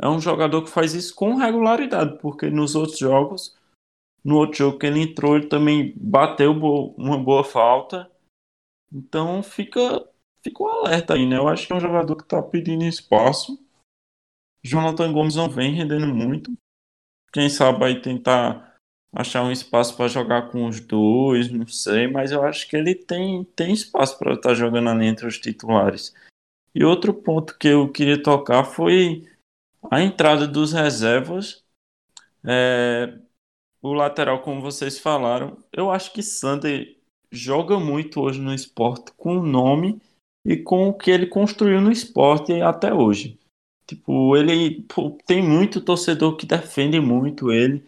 é 0.00 0.08
um 0.08 0.20
jogador 0.20 0.62
que 0.62 0.70
faz 0.70 0.94
isso 0.94 1.14
com 1.14 1.34
regularidade, 1.34 2.18
porque 2.18 2.48
nos 2.48 2.76
outros 2.76 2.98
jogos, 2.98 3.56
no 4.24 4.36
outro 4.36 4.58
jogo 4.58 4.78
que 4.78 4.86
ele 4.86 5.00
entrou, 5.00 5.36
ele 5.36 5.48
também 5.48 5.92
bateu 5.96 6.52
uma 6.52 7.18
boa 7.18 7.42
falta. 7.42 8.08
Então 8.92 9.42
fica, 9.42 10.08
fica 10.42 10.62
um 10.62 10.68
alerta 10.68 11.14
aí, 11.14 11.26
né? 11.26 11.36
Eu 11.36 11.48
acho 11.48 11.66
que 11.66 11.72
é 11.72 11.76
um 11.76 11.80
jogador 11.80 12.14
que 12.14 12.24
tá 12.24 12.40
pedindo 12.40 12.84
espaço. 12.84 13.58
Jonathan 14.62 15.12
Gomes 15.12 15.34
não 15.34 15.48
vem 15.48 15.74
rendendo 15.74 16.06
muito. 16.06 16.52
Quem 17.32 17.48
sabe 17.48 17.84
aí 17.84 18.00
tentar 18.00 18.67
achar 19.12 19.42
um 19.42 19.52
espaço 19.52 19.96
para 19.96 20.08
jogar 20.08 20.50
com 20.50 20.66
os 20.66 20.80
dois, 20.80 21.50
não 21.50 21.66
sei, 21.66 22.06
mas 22.06 22.30
eu 22.30 22.42
acho 22.42 22.68
que 22.68 22.76
ele 22.76 22.94
tem, 22.94 23.44
tem 23.56 23.72
espaço 23.72 24.18
para 24.18 24.34
estar 24.34 24.54
jogando 24.54 24.90
ali 24.90 25.06
entre 25.06 25.26
os 25.26 25.38
titulares. 25.38 26.14
E 26.74 26.84
outro 26.84 27.12
ponto 27.14 27.56
que 27.58 27.68
eu 27.68 27.90
queria 27.90 28.22
tocar 28.22 28.64
foi 28.64 29.26
a 29.90 30.02
entrada 30.02 30.46
dos 30.46 30.72
reservas. 30.72 31.64
É, 32.44 33.18
o 33.82 33.92
lateral, 33.92 34.42
como 34.42 34.60
vocês 34.60 34.98
falaram, 34.98 35.56
eu 35.72 35.90
acho 35.90 36.12
que 36.12 36.22
Sander 36.22 36.96
joga 37.30 37.78
muito 37.78 38.20
hoje 38.20 38.40
no 38.40 38.54
esporte 38.54 39.12
com 39.16 39.38
o 39.38 39.46
nome 39.46 40.00
e 40.44 40.56
com 40.56 40.88
o 40.88 40.94
que 40.94 41.10
ele 41.10 41.26
construiu 41.26 41.80
no 41.80 41.92
esporte 41.92 42.60
até 42.60 42.92
hoje. 42.92 43.38
Tipo, 43.86 44.36
ele 44.36 44.82
pô, 44.82 45.16
tem 45.26 45.42
muito 45.42 45.80
torcedor 45.80 46.36
que 46.36 46.46
defende 46.46 47.00
muito 47.00 47.50
ele, 47.50 47.84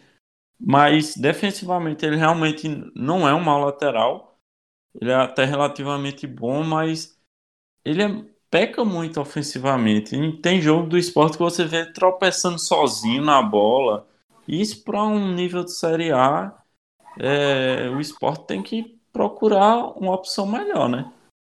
mas 0.61 1.15
defensivamente 1.17 2.05
ele 2.05 2.15
realmente 2.17 2.67
não 2.95 3.27
é 3.27 3.33
um 3.33 3.43
mau 3.43 3.59
lateral. 3.65 4.37
Ele 4.99 5.11
é 5.11 5.15
até 5.15 5.45
relativamente 5.45 6.27
bom, 6.27 6.63
mas 6.63 7.17
ele 7.85 8.03
é- 8.03 8.25
peca 8.49 8.85
muito 8.85 9.21
ofensivamente. 9.21 10.15
E 10.15 10.37
tem 10.41 10.61
jogo 10.61 10.87
do 10.89 10.97
esporte 10.97 11.37
que 11.37 11.43
você 11.43 11.65
vê 11.65 11.85
tropeçando 11.93 12.59
sozinho 12.59 13.23
na 13.23 13.41
bola. 13.41 14.07
Isso 14.47 14.83
para 14.83 15.03
um 15.03 15.33
nível 15.33 15.63
de 15.63 15.71
Série 15.73 16.11
A, 16.11 16.53
é, 17.19 17.89
o 17.89 17.99
esporte 17.99 18.47
tem 18.47 18.61
que 18.63 18.99
procurar 19.13 19.97
uma 19.97 20.13
opção 20.13 20.45
melhor, 20.47 20.89
né? 20.89 21.11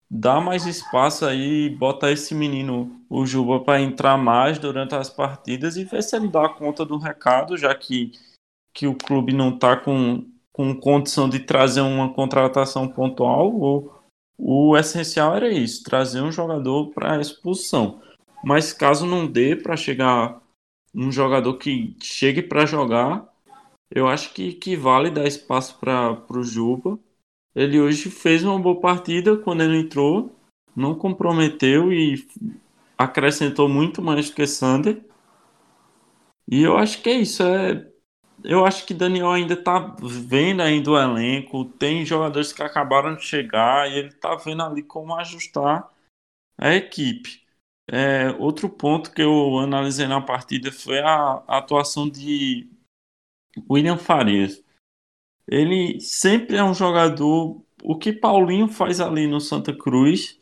Dá 0.09 0.39
mais 0.41 0.65
espaço 0.67 1.25
aí, 1.25 1.69
bota 1.69 2.11
esse 2.11 2.35
menino, 2.35 3.01
o 3.09 3.25
Juba, 3.25 3.59
para 3.61 3.81
entrar 3.81 4.17
mais 4.17 4.59
durante 4.59 4.95
as 4.95 5.09
partidas 5.09 5.77
e 5.77 5.83
ver 5.83 6.03
se 6.03 6.15
ele 6.15 6.27
dá 6.27 6.47
conta 6.49 6.85
do 6.85 6.97
recado, 6.97 7.57
já 7.57 7.73
que, 7.75 8.11
que 8.75 8.85
o 8.85 8.93
clube 8.93 9.33
não 9.33 9.55
está 9.55 9.77
com, 9.77 10.25
com 10.51 10.75
condição 10.75 11.29
de 11.29 11.39
trazer 11.39 11.81
uma 11.81 12.13
contratação 12.13 12.87
pontual. 12.87 13.55
O, 13.55 13.91
o 14.37 14.77
essencial 14.77 15.35
era 15.35 15.49
isso, 15.49 15.83
trazer 15.83 16.21
um 16.21 16.31
jogador 16.31 16.91
para 16.91 17.21
expulsão. 17.21 18.01
Mas 18.43 18.73
caso 18.73 19.05
não 19.05 19.25
dê 19.25 19.55
para 19.55 19.77
chegar 19.77 20.41
um 20.93 21.11
jogador 21.11 21.57
que 21.57 21.95
chegue 22.03 22.41
para 22.41 22.65
jogar, 22.65 23.27
eu 23.89 24.07
acho 24.07 24.33
que, 24.33 24.53
que 24.53 24.75
vale 24.75 25.09
dar 25.09 25.25
espaço 25.25 25.79
para 25.79 26.21
o 26.29 26.43
Juba. 26.43 26.99
Ele 27.55 27.79
hoje 27.79 28.09
fez 28.09 28.43
uma 28.43 28.59
boa 28.59 28.79
partida 28.79 29.37
quando 29.37 29.61
ele 29.61 29.79
entrou, 29.79 30.35
não 30.75 30.93
comprometeu 30.95 31.93
e 31.93 32.27
acrescentou 32.97 33.69
muito 33.69 34.01
mais 34.01 34.29
do 34.29 34.35
que 34.35 34.45
Sander. 34.45 35.01
E 36.47 36.61
eu 36.61 36.77
acho 36.77 37.01
que 37.01 37.09
é 37.09 37.13
isso. 37.13 37.43
É... 37.43 37.94
Eu 38.47 38.63
acho 38.63 38.85
que 38.85 38.93
Daniel 38.93 39.31
ainda 39.31 39.57
tá 39.57 39.95
vendo 39.99 40.61
ainda 40.61 40.91
o 40.91 40.99
elenco, 40.99 41.65
tem 41.65 42.05
jogadores 42.05 42.53
que 42.53 42.61
acabaram 42.61 43.15
de 43.15 43.23
chegar 43.23 43.89
e 43.89 43.97
ele 43.97 44.11
tá 44.11 44.35
vendo 44.35 44.61
ali 44.61 44.83
como 44.83 45.15
ajustar 45.15 45.91
a 46.55 46.73
equipe. 46.75 47.43
É, 47.91 48.29
outro 48.39 48.69
ponto 48.69 49.11
que 49.11 49.21
eu 49.21 49.57
analisei 49.59 50.07
na 50.07 50.21
partida 50.21 50.71
foi 50.71 50.99
a, 50.99 51.43
a 51.47 51.57
atuação 51.57 52.07
de 52.07 52.69
William 53.69 53.97
Farias. 53.97 54.63
Ele 55.47 55.99
sempre 55.99 56.55
é 56.55 56.63
um 56.63 56.73
jogador. 56.73 57.61
O 57.83 57.97
que 57.97 58.13
Paulinho 58.13 58.67
faz 58.67 58.99
ali 58.99 59.27
no 59.27 59.41
Santa 59.41 59.75
Cruz 59.75 60.39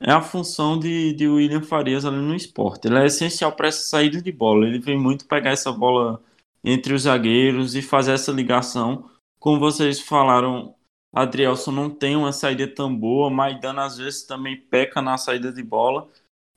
é 0.00 0.12
a 0.12 0.20
função 0.20 0.78
de, 0.78 1.12
de 1.12 1.28
William 1.28 1.62
Farias 1.62 2.04
ali 2.04 2.18
no 2.18 2.34
esporte. 2.34 2.86
Ele 2.86 2.98
é 2.98 3.06
essencial 3.06 3.52
para 3.52 3.68
essa 3.68 3.82
saída 3.82 4.20
de 4.20 4.32
bola. 4.32 4.66
Ele 4.66 4.78
vem 4.78 4.98
muito 4.98 5.26
pegar 5.26 5.50
essa 5.50 5.72
bola 5.72 6.22
entre 6.66 6.92
os 6.92 7.02
zagueiros 7.02 7.76
e 7.76 7.80
fazer 7.80 8.12
essa 8.12 8.32
ligação. 8.32 9.08
Como 9.38 9.60
vocês 9.60 10.00
falaram, 10.00 10.74
Adrielson 11.14 11.70
não 11.70 11.88
tem 11.88 12.16
uma 12.16 12.32
saída 12.32 12.66
tão 12.66 12.94
boa, 12.94 13.30
Maidana 13.30 13.84
às 13.84 13.96
vezes 13.96 14.24
também 14.24 14.56
peca 14.56 15.00
na 15.00 15.16
saída 15.16 15.52
de 15.52 15.62
bola. 15.62 16.08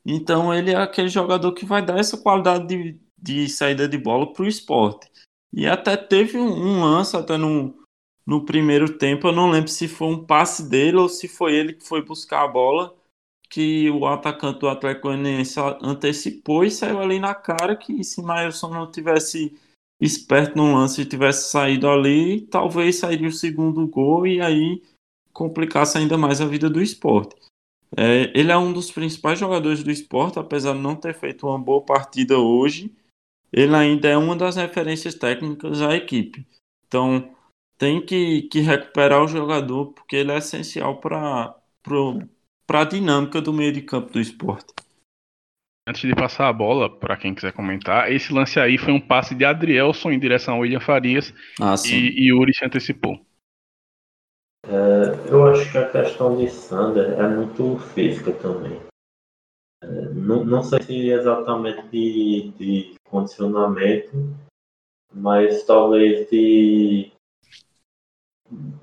Então 0.04 0.52
ele 0.52 0.72
é 0.72 0.76
aquele 0.76 1.10
jogador 1.10 1.52
que 1.52 1.64
vai 1.64 1.86
dar 1.86 2.00
essa 2.00 2.18
qualidade 2.18 2.68
de, 2.68 3.00
de 3.16 3.48
saída 3.48 3.88
de 3.88 4.00
bola 4.00 4.34
para 4.34 4.44
o 4.44 4.48
esporte. 4.48 5.08
E 5.54 5.68
até 5.68 5.96
teve 5.96 6.40
um, 6.40 6.82
lance 6.82 7.16
até 7.16 7.38
no, 7.38 7.76
no 8.26 8.44
primeiro 8.44 8.98
tempo, 8.98 9.28
eu 9.28 9.32
não 9.32 9.52
lembro 9.52 9.70
se 9.70 9.88
foi 9.88 10.08
um 10.08 10.26
passe 10.26 10.68
dele 10.68 10.98
ou 10.98 11.08
se 11.08 11.28
foi 11.28 11.54
ele 11.54 11.74
que 11.74 11.86
foi 11.88 12.04
buscar 12.04 12.44
a 12.44 12.48
bola, 12.48 12.96
que 13.48 13.90
o 13.92 14.08
atacante 14.08 14.60
do 14.60 14.70
Atlético 14.70 15.08
Goianiense 15.08 15.60
antecipou 15.82 16.64
e 16.64 16.72
saiu 16.72 17.00
ali 17.00 17.20
na 17.20 17.36
cara 17.36 17.76
que 17.76 18.04
se 18.04 18.22
Mailson 18.22 18.70
não 18.70 18.92
tivesse 18.92 19.58
esperto 20.00 20.56
no 20.56 20.74
lance 20.74 21.06
tivesse 21.06 21.52
saído 21.52 21.90
ali, 21.90 22.42
talvez 22.42 22.98
sairia 22.98 23.28
o 23.28 23.32
segundo 23.32 23.86
gol 23.88 24.26
e 24.26 24.40
aí 24.40 24.82
complicasse 25.34 25.98
ainda 25.98 26.18
mais 26.18 26.40
a 26.40 26.46
vida 26.46 26.70
do 26.70 26.82
esporte. 26.82 27.36
É, 27.98 28.32
ele 28.38 28.52
é 28.52 28.58
um 28.58 28.72
dos 28.72 28.92
principais 28.92 29.40
jogadores 29.40 29.84
do 29.84 29.92
esporte, 29.92 30.40
apesar 30.40 30.74
de 30.74 30.80
não 30.80 30.96
ter 30.96 31.14
feito 31.14 31.48
uma 31.48 31.58
boa 31.58 31.82
partida 31.82 32.38
hoje, 32.38 32.94
ele 33.52 33.76
ainda 33.76 34.08
é 34.08 34.18
uma 34.18 34.36
das 34.36 34.56
referências 34.56 35.16
técnicas 35.16 35.80
da 35.80 35.96
equipe. 35.96 36.46
Então 36.88 37.36
tem 37.78 38.06
que, 38.06 38.44
que 38.44 38.60
recuperar 38.60 39.24
o 39.24 39.28
jogador 39.28 39.88
porque 39.94 40.18
ele 40.18 40.32
é 40.32 40.38
essencial 40.38 41.00
para 41.00 41.56
a 42.70 42.84
dinâmica 42.84 43.42
do 43.42 43.54
meio 43.54 43.74
de 43.74 43.82
campo 43.82 44.14
do 44.14 44.20
esporte. 44.20 44.74
Antes 45.90 46.02
de 46.04 46.14
passar 46.14 46.48
a 46.48 46.54
bola, 46.54 46.88
para 46.88 47.18
quem 47.18 47.34
quiser 47.34 47.52
comentar, 47.52 48.12
esse 48.12 48.32
lance 48.32 48.60
aí 48.60 48.78
foi 48.78 48.94
um 48.94 49.02
passe 49.02 49.34
de 49.34 49.44
Adrielson 49.44 50.12
em 50.12 50.20
direção 50.20 50.54
ao 50.54 50.60
William 50.60 50.80
Farias 50.80 51.34
Ah, 51.60 51.76
sim. 51.76 51.96
e, 51.96 52.26
e 52.26 52.30
Yuri 52.30 52.54
se 52.54 52.64
antecipou. 52.64 53.20
É, 54.68 55.32
eu 55.32 55.48
acho 55.48 55.72
que 55.72 55.80
a 55.80 55.90
questão 55.90 56.38
de 56.38 56.48
Sander 56.48 57.20
é 57.20 57.28
muito 57.28 57.80
física 57.96 58.32
também. 58.34 58.80
É, 59.84 59.88
não, 60.14 60.46
não 60.46 60.62
sei 60.62 60.80
se 60.84 61.10
exatamente 61.10 61.82
de, 61.88 62.52
de 62.52 62.94
condicionamento, 63.10 64.12
mas 65.12 65.64
talvez 65.64 66.30
de 66.30 67.12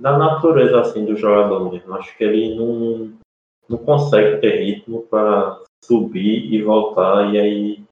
da 0.01 0.19
natureza 0.19 0.81
assim 0.81 1.05
do 1.05 1.15
jogador 1.15 1.71
mesmo. 1.71 1.95
Acho 1.95 2.17
que 2.17 2.25
ele 2.25 2.57
não, 2.57 3.13
não 3.69 3.79
consegue 3.79 4.41
ter 4.41 4.57
ritmo 4.65 5.03
para 5.03 5.65
subir 5.85 6.53
e 6.53 6.63
voltar 6.63 7.33
e 7.33 7.39
aí 7.39 7.87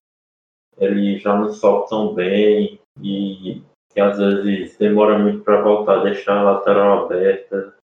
ele 0.77 1.19
já 1.19 1.37
não 1.37 1.53
sobe 1.53 1.89
tão 1.89 2.15
bem 2.15 2.81
e, 3.01 3.63
e 3.95 4.01
às 4.01 4.19
vezes 4.19 4.77
demora 4.77 5.19
muito 5.19 5.43
para 5.45 5.63
voltar, 5.63 6.03
deixar 6.03 6.39
a 6.39 6.43
lateral 6.43 7.05
aberta. 7.05 7.77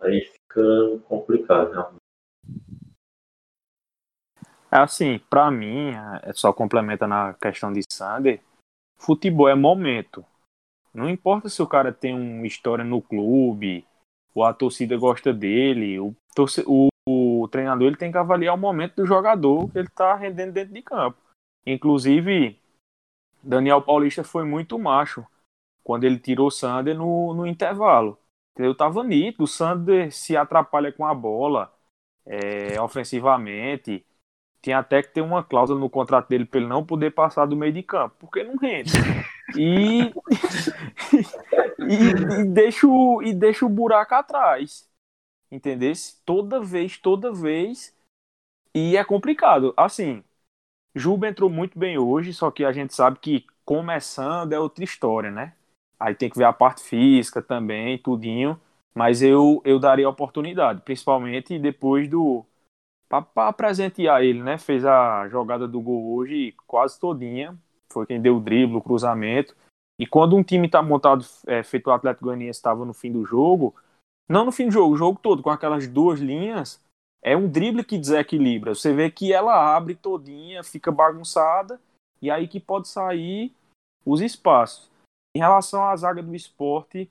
Aí 0.00 0.20
fica 0.20 0.98
complicado, 1.08 1.70
realmente. 1.70 2.02
É 4.70 4.78
assim, 4.78 5.20
para 5.30 5.50
mim, 5.50 5.90
é 6.22 6.32
só 6.32 6.52
complementa 6.52 7.06
na 7.06 7.34
questão 7.34 7.72
de 7.72 7.82
Sander, 7.90 8.40
futebol 8.96 9.48
é 9.48 9.54
momento. 9.54 10.24
Não 10.94 11.08
importa 11.08 11.48
se 11.48 11.62
o 11.62 11.66
cara 11.66 11.92
tem 11.92 12.14
uma 12.14 12.46
história 12.46 12.84
no 12.84 13.00
clube, 13.00 13.86
ou 14.34 14.44
a 14.44 14.52
torcida 14.52 14.96
gosta 14.96 15.32
dele, 15.32 15.98
o, 15.98 16.14
torce, 16.34 16.64
o, 16.66 16.88
o 17.42 17.48
treinador 17.48 17.86
ele 17.86 17.96
tem 17.96 18.12
que 18.12 18.18
avaliar 18.18 18.54
o 18.54 18.58
momento 18.58 18.96
do 18.96 19.06
jogador 19.06 19.70
que 19.70 19.78
ele 19.78 19.88
está 19.88 20.14
rendendo 20.14 20.52
dentro 20.52 20.72
de 20.72 20.82
campo. 20.82 21.18
Inclusive, 21.66 22.60
Daniel 23.42 23.82
Paulista 23.82 24.22
foi 24.22 24.44
muito 24.44 24.78
macho 24.78 25.26
quando 25.82 26.04
ele 26.04 26.18
tirou 26.18 26.46
o 26.46 26.50
Sander 26.50 26.96
no, 26.96 27.34
no 27.34 27.46
intervalo. 27.46 28.18
Eu 28.56 28.74
tava 28.74 29.02
nítido, 29.02 29.44
o 29.44 29.46
Sander 29.46 30.12
se 30.12 30.36
atrapalha 30.36 30.92
com 30.92 31.06
a 31.06 31.14
bola 31.14 31.72
é, 32.26 32.80
ofensivamente. 32.80 34.04
Tinha 34.60 34.78
até 34.78 35.02
que 35.02 35.12
ter 35.12 35.22
uma 35.22 35.42
cláusula 35.42 35.80
no 35.80 35.90
contrato 35.90 36.28
dele 36.28 36.44
para 36.44 36.60
ele 36.60 36.68
não 36.68 36.86
poder 36.86 37.10
passar 37.10 37.46
do 37.46 37.56
meio 37.56 37.72
de 37.72 37.82
campo, 37.82 38.14
porque 38.20 38.44
não 38.44 38.56
rende. 38.56 38.92
E, 39.56 40.12
e, 41.80 42.40
e, 42.40 42.44
deixa 42.44 42.86
o, 42.86 43.20
e 43.22 43.34
deixa 43.34 43.66
o 43.66 43.68
buraco 43.68 44.14
atrás. 44.14 44.88
Entendeu? 45.52 45.92
Toda 46.24 46.60
vez, 46.60 46.96
toda 46.96 47.30
vez. 47.30 47.94
E 48.74 48.96
é 48.96 49.04
complicado. 49.04 49.74
Assim, 49.76 50.24
Juba 50.94 51.28
entrou 51.28 51.50
muito 51.50 51.78
bem 51.78 51.98
hoje, 51.98 52.34
só 52.34 52.50
que 52.50 52.64
a 52.64 52.72
gente 52.72 52.94
sabe 52.94 53.18
que 53.18 53.46
começando 53.64 54.52
é 54.52 54.60
outra 54.60 54.84
história, 54.84 55.30
né? 55.30 55.54
Aí 56.00 56.14
tem 56.14 56.30
que 56.30 56.38
ver 56.38 56.44
a 56.44 56.52
parte 56.52 56.82
física 56.82 57.42
também, 57.42 57.98
tudinho. 57.98 58.60
Mas 58.94 59.22
eu, 59.22 59.62
eu 59.64 59.78
daria 59.78 60.08
oportunidade, 60.08 60.82
principalmente 60.82 61.58
depois 61.58 62.08
do. 62.08 62.44
para 63.08 63.52
presentear 63.52 64.22
ele, 64.22 64.42
né? 64.42 64.58
Fez 64.58 64.84
a 64.84 65.28
jogada 65.28 65.68
do 65.68 65.80
gol 65.80 66.14
hoje 66.14 66.54
quase 66.66 66.98
todinha. 66.98 67.56
Foi 67.90 68.06
quem 68.06 68.20
deu 68.20 68.36
o 68.38 68.40
drible, 68.40 68.76
o 68.76 68.82
cruzamento. 68.82 69.54
E 69.98 70.06
quando 70.06 70.36
um 70.36 70.42
time 70.42 70.66
está 70.66 70.82
montado, 70.82 71.24
é, 71.46 71.62
feito 71.62 71.88
o 71.88 71.92
Atlético 71.92 72.26
Goianiense 72.26 72.58
estava 72.58 72.84
no 72.84 72.92
fim 72.94 73.12
do 73.12 73.24
jogo, 73.24 73.74
não 74.32 74.46
no 74.46 74.52
fim 74.52 74.66
do 74.66 74.72
jogo, 74.72 74.94
o 74.94 74.96
jogo 74.96 75.18
todo, 75.22 75.42
com 75.42 75.50
aquelas 75.50 75.86
duas 75.86 76.18
linhas, 76.18 76.82
é 77.22 77.36
um 77.36 77.48
drible 77.48 77.84
que 77.84 77.98
desequilibra. 77.98 78.74
Você 78.74 78.92
vê 78.92 79.10
que 79.10 79.32
ela 79.32 79.76
abre 79.76 79.94
todinha, 79.94 80.64
fica 80.64 80.90
bagunçada, 80.90 81.78
e 82.20 82.30
aí 82.30 82.48
que 82.48 82.58
pode 82.58 82.88
sair 82.88 83.52
os 84.06 84.22
espaços. 84.22 84.90
Em 85.36 85.38
relação 85.38 85.84
à 85.84 85.94
zaga 85.94 86.22
do 86.22 86.34
esporte, 86.34 87.10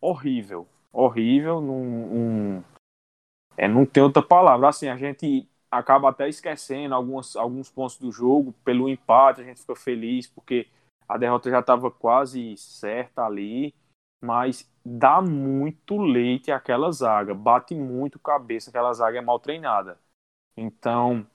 horrível. 0.00 0.66
Horrível. 0.92 1.60
Não, 1.60 2.64
é, 3.56 3.68
não 3.68 3.86
tem 3.86 4.02
outra 4.02 4.22
palavra. 4.22 4.68
Assim, 4.68 4.88
a 4.88 4.96
gente 4.96 5.48
acaba 5.70 6.10
até 6.10 6.28
esquecendo 6.28 6.94
alguns, 6.94 7.36
alguns 7.36 7.70
pontos 7.70 7.96
do 7.98 8.10
jogo. 8.10 8.52
Pelo 8.64 8.88
empate, 8.88 9.40
a 9.40 9.44
gente 9.44 9.60
fica 9.60 9.76
feliz 9.76 10.26
porque 10.26 10.66
a 11.08 11.16
derrota 11.16 11.50
já 11.50 11.60
estava 11.60 11.90
quase 11.90 12.56
certa 12.56 13.24
ali. 13.24 13.74
Mas 14.20 14.68
dá 14.84 15.20
muito 15.20 15.96
leite 15.96 16.50
aquela 16.50 16.90
zaga. 16.90 17.34
Bate 17.34 17.74
muito 17.74 18.18
cabeça. 18.18 18.70
Aquela 18.70 18.92
zaga 18.92 19.18
é 19.18 19.20
mal 19.20 19.38
treinada. 19.38 19.98
Então, 20.56 21.26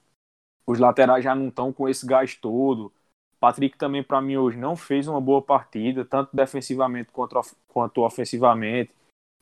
os 0.66 0.80
laterais 0.80 1.24
já 1.24 1.34
não 1.36 1.48
estão 1.48 1.72
com 1.72 1.88
esse 1.88 2.06
gás 2.06 2.36
todo. 2.36 2.92
Patrick 3.40 3.78
também, 3.78 4.02
para 4.02 4.22
mim, 4.22 4.38
hoje 4.38 4.58
não 4.58 4.76
fez 4.76 5.08
uma 5.08 5.20
boa 5.20 5.42
partida, 5.42 6.06
tanto 6.06 6.34
defensivamente 6.34 7.10
quanto, 7.12 7.42
quanto 7.68 8.02
ofensivamente. 8.02 8.92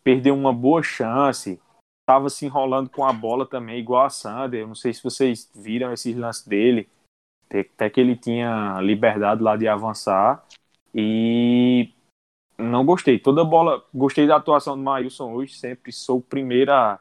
Perdeu 0.03 0.33
uma 0.33 0.51
boa 0.51 0.81
chance. 0.81 1.62
Estava 2.01 2.29
se 2.29 2.45
enrolando 2.45 2.89
com 2.89 3.05
a 3.05 3.13
bola 3.13 3.45
também, 3.45 3.79
igual 3.79 4.05
a 4.05 4.10
Sander. 4.10 4.67
Não 4.67 4.74
sei 4.74 4.93
se 4.93 5.03
vocês 5.03 5.50
viram 5.53 5.93
esses 5.93 6.15
lances 6.15 6.48
dele. 6.48 6.89
Até 7.48 7.89
que 7.89 8.01
ele 8.01 8.15
tinha 8.15 8.79
liberdade 8.81 9.43
lá 9.43 9.55
de 9.55 9.67
avançar. 9.67 10.43
E 10.95 11.93
não 12.62 12.86
gostei. 12.86 13.20
Toda 13.20 13.44
bola. 13.44 13.83
Gostei 13.94 14.27
da 14.27 14.38
atuação 14.38 14.77
do 14.77 14.83
Maílson 14.83 15.33
hoje. 15.33 15.55
Sempre 15.55 15.92
sou 15.92 16.20
o 16.20 16.22
primeiro 16.22 16.72
a, 16.72 17.00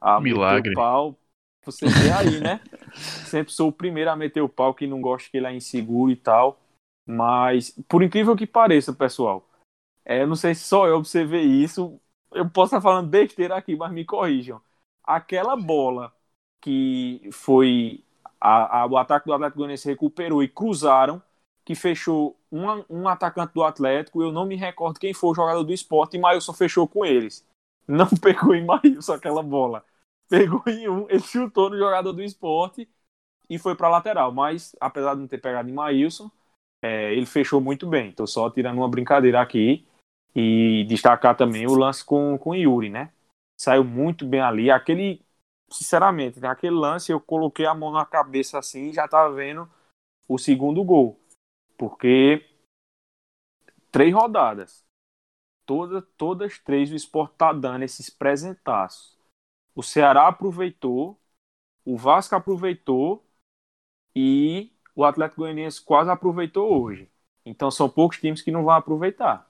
a 0.00 0.20
Milagre. 0.20 0.72
o 0.72 0.74
pau 0.74 1.16
você 1.66 1.86
vê 1.86 2.12
aí, 2.12 2.40
né? 2.40 2.60
Sempre 2.94 3.52
sou 3.52 3.68
o 3.68 3.72
primeiro 3.72 4.08
a 4.10 4.16
meter 4.16 4.40
o 4.40 4.48
pau 4.48 4.72
que 4.72 4.86
não 4.86 5.00
gosta 5.00 5.28
que 5.28 5.36
ele 5.36 5.46
é 5.46 5.54
inseguro 5.54 6.10
e 6.10 6.16
tal. 6.16 6.60
Mas, 7.04 7.70
por 7.88 8.02
incrível 8.02 8.36
que 8.36 8.46
pareça, 8.46 8.92
pessoal, 8.92 9.46
é, 10.04 10.24
não 10.24 10.36
sei 10.36 10.54
se 10.54 10.64
só 10.64 10.86
eu 10.86 10.96
observei 10.96 11.44
isso. 11.44 12.00
Eu 12.32 12.48
posso 12.48 12.74
estar 12.74 12.80
falando 12.80 13.08
besteira 13.08 13.56
aqui, 13.56 13.76
mas 13.76 13.92
me 13.92 14.04
corrijam. 14.04 14.60
Aquela 15.02 15.56
bola 15.56 16.12
que 16.60 17.28
foi 17.32 18.02
a, 18.40 18.80
a, 18.80 18.86
o 18.86 18.96
ataque 18.96 19.26
do 19.26 19.32
Atlético 19.32 19.58
Goianiense 19.58 19.88
recuperou 19.88 20.42
e 20.42 20.48
cruzaram, 20.48 21.22
que 21.66 21.74
fechou 21.74 22.38
um, 22.50 22.64
um 22.88 23.08
atacante 23.08 23.52
do 23.52 23.62
Atlético. 23.62 24.22
Eu 24.22 24.32
não 24.32 24.46
me 24.46 24.56
recordo 24.56 24.98
quem 24.98 25.12
foi 25.12 25.30
o 25.30 25.34
jogador 25.34 25.64
do 25.64 25.72
esporte 25.74 26.16
e 26.16 26.20
Mailson 26.20 26.54
fechou 26.54 26.88
com 26.88 27.04
eles. 27.04 27.46
Não 27.86 28.08
pegou 28.22 28.54
em 28.54 28.64
Mailson 28.64 29.12
aquela 29.12 29.42
bola 29.42 29.84
pegou 30.28 30.62
em 30.66 30.88
um, 30.88 31.08
ele 31.08 31.20
chutou 31.20 31.70
no 31.70 31.78
jogador 31.78 32.12
do 32.12 32.22
esporte 32.22 32.88
e 33.48 33.58
foi 33.58 33.74
para 33.74 33.88
lateral. 33.88 34.32
Mas, 34.32 34.74
apesar 34.80 35.14
de 35.14 35.20
não 35.20 35.28
ter 35.28 35.38
pegado 35.38 35.68
em 35.68 35.72
Maílson, 35.72 36.30
é, 36.82 37.12
ele 37.14 37.26
fechou 37.26 37.60
muito 37.60 37.86
bem. 37.86 38.12
Tô 38.12 38.26
só 38.26 38.50
tirando 38.50 38.78
uma 38.78 38.88
brincadeira 38.88 39.40
aqui 39.40 39.86
e 40.34 40.84
destacar 40.88 41.36
também 41.36 41.66
o 41.66 41.74
lance 41.74 42.04
com, 42.04 42.36
com 42.38 42.54
Yuri, 42.54 42.90
né? 42.90 43.12
Saiu 43.58 43.84
muito 43.84 44.26
bem 44.26 44.40
ali. 44.40 44.70
Aquele, 44.70 45.22
sinceramente, 45.70 46.40
naquele 46.40 46.74
lance 46.74 47.12
eu 47.12 47.20
coloquei 47.20 47.66
a 47.66 47.74
mão 47.74 47.92
na 47.92 48.04
cabeça 48.04 48.58
assim 48.58 48.90
e 48.90 48.92
já 48.92 49.08
tava 49.08 49.34
vendo 49.34 49.68
o 50.28 50.38
segundo 50.38 50.84
gol. 50.84 51.18
Porque 51.76 52.44
três 53.90 54.12
rodadas. 54.14 54.84
Todas, 55.66 56.04
todas 56.16 56.58
três 56.60 56.92
o 56.92 56.94
esporte 56.94 57.34
tá 57.36 57.52
dando 57.52 57.82
esses 57.84 58.08
presentaços 58.08 59.16
o 59.76 59.82
Ceará 59.82 60.26
aproveitou, 60.26 61.20
o 61.84 61.98
Vasco 61.98 62.34
aproveitou 62.34 63.22
e 64.16 64.72
o 64.94 65.04
Atlético 65.04 65.42
Goianiense 65.42 65.84
quase 65.84 66.10
aproveitou 66.10 66.82
hoje. 66.82 67.10
Então 67.44 67.70
são 67.70 67.88
poucos 67.88 68.18
times 68.18 68.40
que 68.40 68.50
não 68.50 68.64
vão 68.64 68.74
aproveitar. 68.74 69.46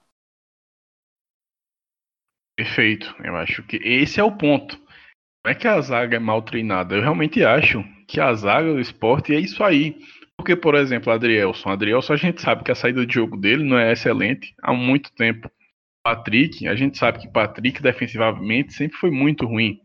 Perfeito. 2.56 3.14
Eu 3.22 3.36
acho 3.36 3.62
que 3.62 3.76
esse 3.76 4.18
é 4.18 4.24
o 4.24 4.36
ponto. 4.36 4.76
Não 5.44 5.52
é 5.52 5.54
que 5.54 5.68
a 5.68 5.80
zaga 5.80 6.16
é 6.16 6.18
mal 6.18 6.42
treinada. 6.42 6.96
Eu 6.96 7.02
realmente 7.02 7.44
acho 7.44 7.84
que 8.08 8.20
a 8.20 8.34
zaga 8.34 8.72
do 8.72 8.80
esporte 8.80 9.32
é 9.32 9.38
isso 9.38 9.62
aí. 9.62 9.96
Porque, 10.38 10.54
por 10.54 10.74
exemplo, 10.74 11.12
Adrielson. 11.12 11.70
Adrielson, 11.70 12.12
a 12.12 12.16
gente 12.16 12.40
sabe 12.40 12.62
que 12.62 12.70
a 12.70 12.74
saída 12.74 13.04
de 13.04 13.14
jogo 13.14 13.36
dele 13.36 13.64
não 13.64 13.78
é 13.78 13.92
excelente 13.92 14.54
há 14.62 14.72
muito 14.72 15.12
tempo. 15.12 15.50
Patrick, 16.04 16.68
a 16.68 16.76
gente 16.76 16.96
sabe 16.96 17.18
que 17.18 17.28
Patrick 17.28 17.82
defensivamente 17.82 18.72
sempre 18.72 18.96
foi 18.96 19.10
muito 19.10 19.44
ruim. 19.44 19.80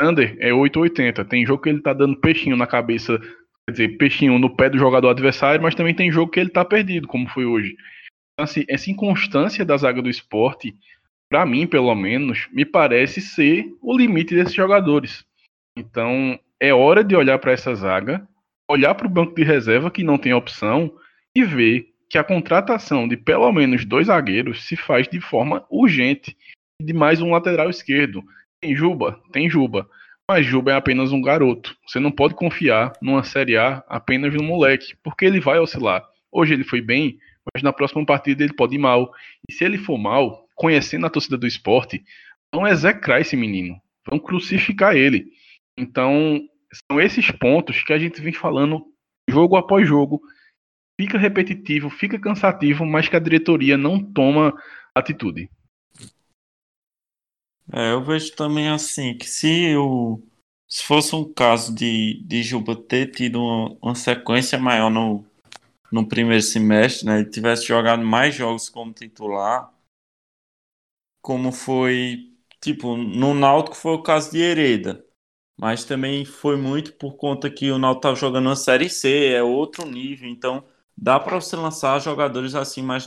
Under 0.00 0.36
é 0.38 0.52
880. 0.52 1.24
Tem 1.24 1.44
jogo 1.44 1.62
que 1.62 1.68
ele 1.68 1.82
tá 1.82 1.92
dando 1.92 2.20
peixinho 2.20 2.56
na 2.56 2.66
cabeça, 2.66 3.18
quer 3.18 3.72
dizer, 3.72 3.96
peixinho 3.98 4.38
no 4.38 4.54
pé 4.54 4.70
do 4.70 4.78
jogador 4.78 5.08
adversário, 5.08 5.60
mas 5.60 5.74
também 5.74 5.94
tem 5.94 6.12
jogo 6.12 6.30
que 6.30 6.38
ele 6.38 6.50
tá 6.50 6.64
perdido, 6.64 7.08
como 7.08 7.28
foi 7.28 7.44
hoje. 7.44 7.76
Então, 8.34 8.44
assim, 8.44 8.64
essa 8.68 8.88
inconstância 8.88 9.64
da 9.64 9.76
zaga 9.76 10.00
do 10.00 10.08
esporte, 10.08 10.76
para 11.28 11.44
mim, 11.44 11.66
pelo 11.66 11.92
menos, 11.96 12.46
me 12.52 12.64
parece 12.64 13.20
ser 13.20 13.66
o 13.82 13.96
limite 13.96 14.34
desses 14.34 14.54
jogadores. 14.54 15.24
Então, 15.76 16.38
é 16.60 16.72
hora 16.72 17.02
de 17.02 17.16
olhar 17.16 17.38
para 17.40 17.50
essa 17.50 17.74
zaga, 17.74 18.26
olhar 18.68 18.94
para 18.94 19.06
o 19.06 19.10
banco 19.10 19.34
de 19.34 19.42
reserva 19.42 19.90
que 19.90 20.04
não 20.04 20.18
tem 20.18 20.34
opção 20.34 20.92
e 21.34 21.44
ver 21.44 21.88
que 22.08 22.18
a 22.18 22.24
contratação 22.24 23.08
de 23.08 23.16
pelo 23.16 23.50
menos 23.52 23.84
dois 23.84 24.06
zagueiros 24.06 24.64
se 24.64 24.76
faz 24.76 25.08
de 25.08 25.20
forma 25.20 25.64
urgente 25.70 26.36
de 26.80 26.92
mais 26.92 27.20
um 27.20 27.30
lateral 27.30 27.68
esquerdo. 27.70 28.22
Tem 28.60 28.74
Juba? 28.74 29.20
Tem 29.32 29.48
Juba. 29.48 29.88
Mas 30.30 30.44
Juba 30.44 30.72
é 30.72 30.74
apenas 30.74 31.12
um 31.12 31.22
garoto. 31.22 31.76
Você 31.86 31.98
não 31.98 32.10
pode 32.10 32.34
confiar 32.34 32.92
numa 33.00 33.22
Série 33.22 33.56
A 33.56 33.82
apenas 33.88 34.34
no 34.34 34.42
moleque, 34.42 34.94
porque 35.02 35.24
ele 35.24 35.40
vai 35.40 35.58
oscilar. 35.58 36.04
Hoje 36.30 36.54
ele 36.54 36.64
foi 36.64 36.80
bem, 36.80 37.18
mas 37.52 37.62
na 37.62 37.72
próxima 37.72 38.04
partida 38.04 38.44
ele 38.44 38.52
pode 38.52 38.74
ir 38.74 38.78
mal. 38.78 39.12
E 39.48 39.52
se 39.52 39.64
ele 39.64 39.78
for 39.78 39.96
mal, 39.96 40.46
conhecendo 40.54 41.06
a 41.06 41.10
torcida 41.10 41.38
do 41.38 41.46
esporte, 41.46 42.04
vão 42.54 42.66
execrar 42.66 43.20
esse 43.20 43.36
menino. 43.36 43.80
Vão 44.08 44.18
crucificar 44.18 44.94
ele. 44.94 45.32
Então, 45.78 46.40
são 46.72 47.00
esses 47.00 47.30
pontos 47.30 47.82
que 47.82 47.92
a 47.92 47.98
gente 47.98 48.20
vem 48.20 48.32
falando 48.32 48.84
jogo 49.28 49.56
após 49.56 49.86
jogo. 49.86 50.20
Fica 51.00 51.16
repetitivo, 51.16 51.88
fica 51.90 52.18
cansativo, 52.18 52.84
mas 52.84 53.08
que 53.08 53.16
a 53.16 53.20
diretoria 53.20 53.76
não 53.76 54.02
toma 54.02 54.52
atitude. 54.94 55.48
É, 57.72 57.92
eu 57.92 58.02
vejo 58.02 58.34
também 58.34 58.68
assim, 58.68 59.16
que 59.16 59.26
se 59.26 59.76
o 59.76 60.20
se 60.68 60.84
fosse 60.84 61.14
um 61.16 61.32
caso 61.32 61.74
de, 61.74 62.22
de 62.24 62.42
Juba 62.42 62.76
ter 62.76 63.10
tido 63.10 63.40
uma, 63.40 63.78
uma 63.80 63.94
sequência 63.94 64.58
maior 64.58 64.90
no, 64.90 65.24
no 65.90 66.06
primeiro 66.06 66.42
semestre, 66.42 67.06
né, 67.06 67.20
ele 67.20 67.30
tivesse 67.30 67.66
jogado 67.66 68.04
mais 68.04 68.34
jogos 68.34 68.68
como 68.68 68.92
titular, 68.92 69.72
como 71.22 71.50
foi, 71.50 72.34
tipo, 72.60 72.96
no 72.96 73.32
Náutico 73.32 73.76
foi 73.76 73.92
o 73.92 74.02
caso 74.02 74.30
de 74.30 74.38
Hereda. 74.38 75.04
Mas 75.58 75.84
também 75.84 76.24
foi 76.24 76.56
muito 76.56 76.92
por 76.94 77.16
conta 77.16 77.50
que 77.50 77.70
o 77.70 77.78
Náutico 77.78 77.98
estava 77.98 78.16
jogando 78.16 78.46
uma 78.46 78.56
Série 78.56 78.88
C, 78.88 79.32
é 79.32 79.42
outro 79.42 79.86
nível, 79.86 80.28
então 80.28 80.64
dá 80.96 81.18
para 81.18 81.40
você 81.40 81.56
lançar 81.56 82.00
jogadores 82.00 82.54
assim 82.54 82.82
mais 82.82 83.06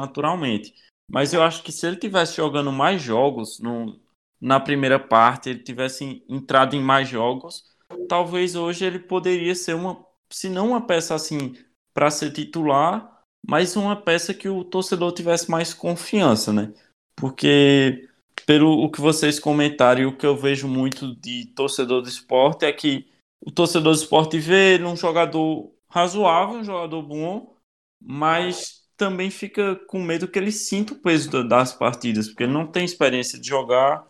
naturalmente. 0.00 0.74
Mas 1.10 1.32
eu 1.32 1.42
acho 1.42 1.62
que 1.62 1.72
se 1.72 1.86
ele 1.86 1.96
tivesse 1.96 2.36
jogando 2.36 2.70
mais 2.72 3.00
jogos 3.00 3.58
no, 3.60 3.98
na 4.40 4.60
primeira 4.60 4.98
parte, 4.98 5.50
ele 5.50 5.60
tivesse 5.60 6.24
entrado 6.28 6.76
em 6.76 6.82
mais 6.82 7.08
jogos, 7.08 7.64
talvez 8.08 8.54
hoje 8.54 8.84
ele 8.84 8.98
poderia 8.98 9.54
ser 9.54 9.74
uma, 9.74 10.04
se 10.30 10.48
não 10.48 10.70
uma 10.70 10.86
peça 10.86 11.14
assim 11.14 11.54
para 11.94 12.10
ser 12.10 12.32
titular, 12.32 13.22
mas 13.46 13.76
uma 13.76 13.96
peça 13.96 14.34
que 14.34 14.48
o 14.48 14.64
torcedor 14.64 15.12
tivesse 15.12 15.50
mais 15.50 15.72
confiança, 15.72 16.52
né? 16.52 16.72
Porque 17.16 18.07
pelo 18.42 18.82
o 18.82 18.90
que 18.90 19.00
vocês 19.00 19.38
comentaram 19.38 20.00
e 20.02 20.06
o 20.06 20.16
que 20.16 20.26
eu 20.26 20.36
vejo 20.36 20.68
muito 20.68 21.14
de 21.16 21.46
torcedor 21.54 22.02
do 22.02 22.08
esporte 22.08 22.64
é 22.64 22.72
que 22.72 23.06
o 23.40 23.50
torcedor 23.50 23.92
do 23.92 23.98
esporte 23.98 24.38
vê 24.38 24.74
ele 24.74 24.84
um 24.84 24.96
jogador 24.96 25.72
razoável, 25.88 26.58
um 26.58 26.64
jogador 26.64 27.02
bom, 27.02 27.56
mas 28.00 28.78
também 28.96 29.30
fica 29.30 29.76
com 29.86 30.02
medo 30.02 30.28
que 30.28 30.38
ele 30.38 30.52
sinta 30.52 30.92
o 30.92 30.98
peso 30.98 31.46
das 31.46 31.72
partidas, 31.72 32.28
porque 32.28 32.42
ele 32.42 32.52
não 32.52 32.66
tem 32.66 32.84
experiência 32.84 33.38
de 33.38 33.48
jogar 33.48 34.06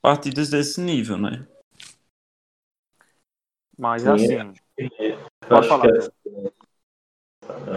partidas 0.00 0.50
desse 0.50 0.80
nível, 0.80 1.18
né? 1.18 1.46
Mas 3.76 4.06
assim. 4.06 4.54
Pode 5.48 5.68
falar. 5.68 5.88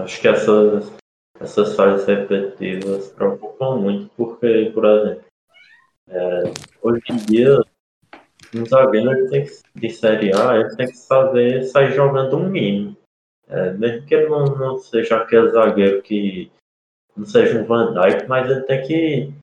Acho 0.04 0.22
que 0.22 0.28
essas, 0.28 0.94
essas 1.39 1.76
falhas 1.76 2.06
repetitivas 2.06 3.10
preocupam 3.10 3.78
muito, 3.78 4.10
porque, 4.16 4.72
por 4.74 4.86
exemplo, 4.86 5.23
é, 6.10 6.44
hoje 6.82 7.04
em 7.10 7.18
dia, 7.18 7.63
um 8.56 8.66
zagueiro 8.66 9.30
tem 9.30 9.46
que, 9.46 9.52
de 9.76 9.89
Série 9.89 10.36
A 10.36 10.58
ele 10.58 10.76
tem 10.76 10.88
que 10.88 10.98
saber 10.98 11.63
sair 11.63 11.94
jogando 11.94 12.38
um 12.38 12.50
mínimo. 12.50 12.96
É, 13.48 13.72
mesmo 13.72 14.06
que 14.06 14.16
ele 14.16 14.30
não, 14.30 14.46
não 14.46 14.78
seja 14.78 15.18
aquele 15.18 15.50
zagueiro 15.50 16.02
que 16.02 16.52
não 17.16 17.26
seja 17.26 17.60
um 17.60 17.66
Van 17.66 17.94
Dijk, 17.94 18.28
mas 18.28 18.50
ele 18.50 18.62
tem 18.62 18.82
que 18.88 19.34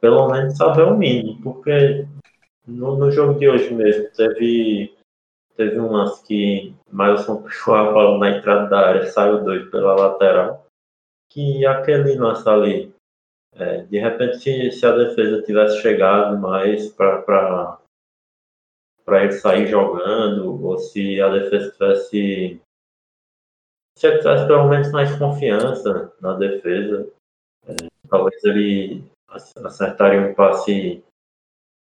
pelo 0.00 0.28
menos 0.28 0.56
saber 0.56 0.82
o 0.82 0.96
mínimo, 0.96 1.40
porque 1.42 2.06
no, 2.66 2.96
no 2.96 3.10
jogo 3.10 3.38
de 3.38 3.48
hoje 3.48 3.72
mesmo 3.72 4.10
teve 4.10 4.94
teve 5.56 5.78
um 5.78 5.92
lance 5.92 6.22
que 6.26 6.74
Milson 6.92 7.40
puxou 7.42 7.74
a 7.74 7.92
bola 7.92 8.18
na 8.18 8.36
entrada 8.36 8.68
da 8.68 8.88
área, 8.88 9.06
saiu 9.06 9.42
doido 9.42 9.70
pela 9.70 9.94
lateral, 9.94 10.66
que 11.30 11.64
aquele 11.66 12.16
lance 12.16 12.48
ali, 12.48 12.93
é, 13.56 13.82
de 13.82 13.98
repente 13.98 14.38
se, 14.38 14.70
se 14.72 14.84
a 14.84 14.96
defesa 14.96 15.42
tivesse 15.42 15.80
chegado 15.80 16.38
mais 16.38 16.88
para 16.92 17.78
ele 19.08 19.32
sair 19.32 19.66
jogando, 19.66 20.64
ou 20.64 20.78
se 20.78 21.20
a 21.20 21.28
defesa 21.28 21.70
tivesse 21.70 22.60
se 23.96 24.08
ele 24.08 24.18
tivesse 24.18 24.46
pelo 24.46 24.68
menos 24.68 24.90
mais 24.90 25.16
confiança 25.16 26.12
na 26.20 26.34
defesa, 26.34 27.08
é, 27.66 27.74
talvez 28.08 28.42
ele 28.42 29.04
acertaria 29.28 30.20
um 30.20 30.34
passe 30.34 31.02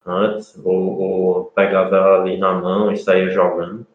antes, 0.06 0.56
ou, 0.64 1.00
ou 1.00 1.46
pegava 1.46 1.96
ela 1.96 2.22
ali 2.22 2.38
na 2.38 2.54
mão 2.54 2.92
e 2.92 2.98
saía 2.98 3.30
jogando. 3.32 3.86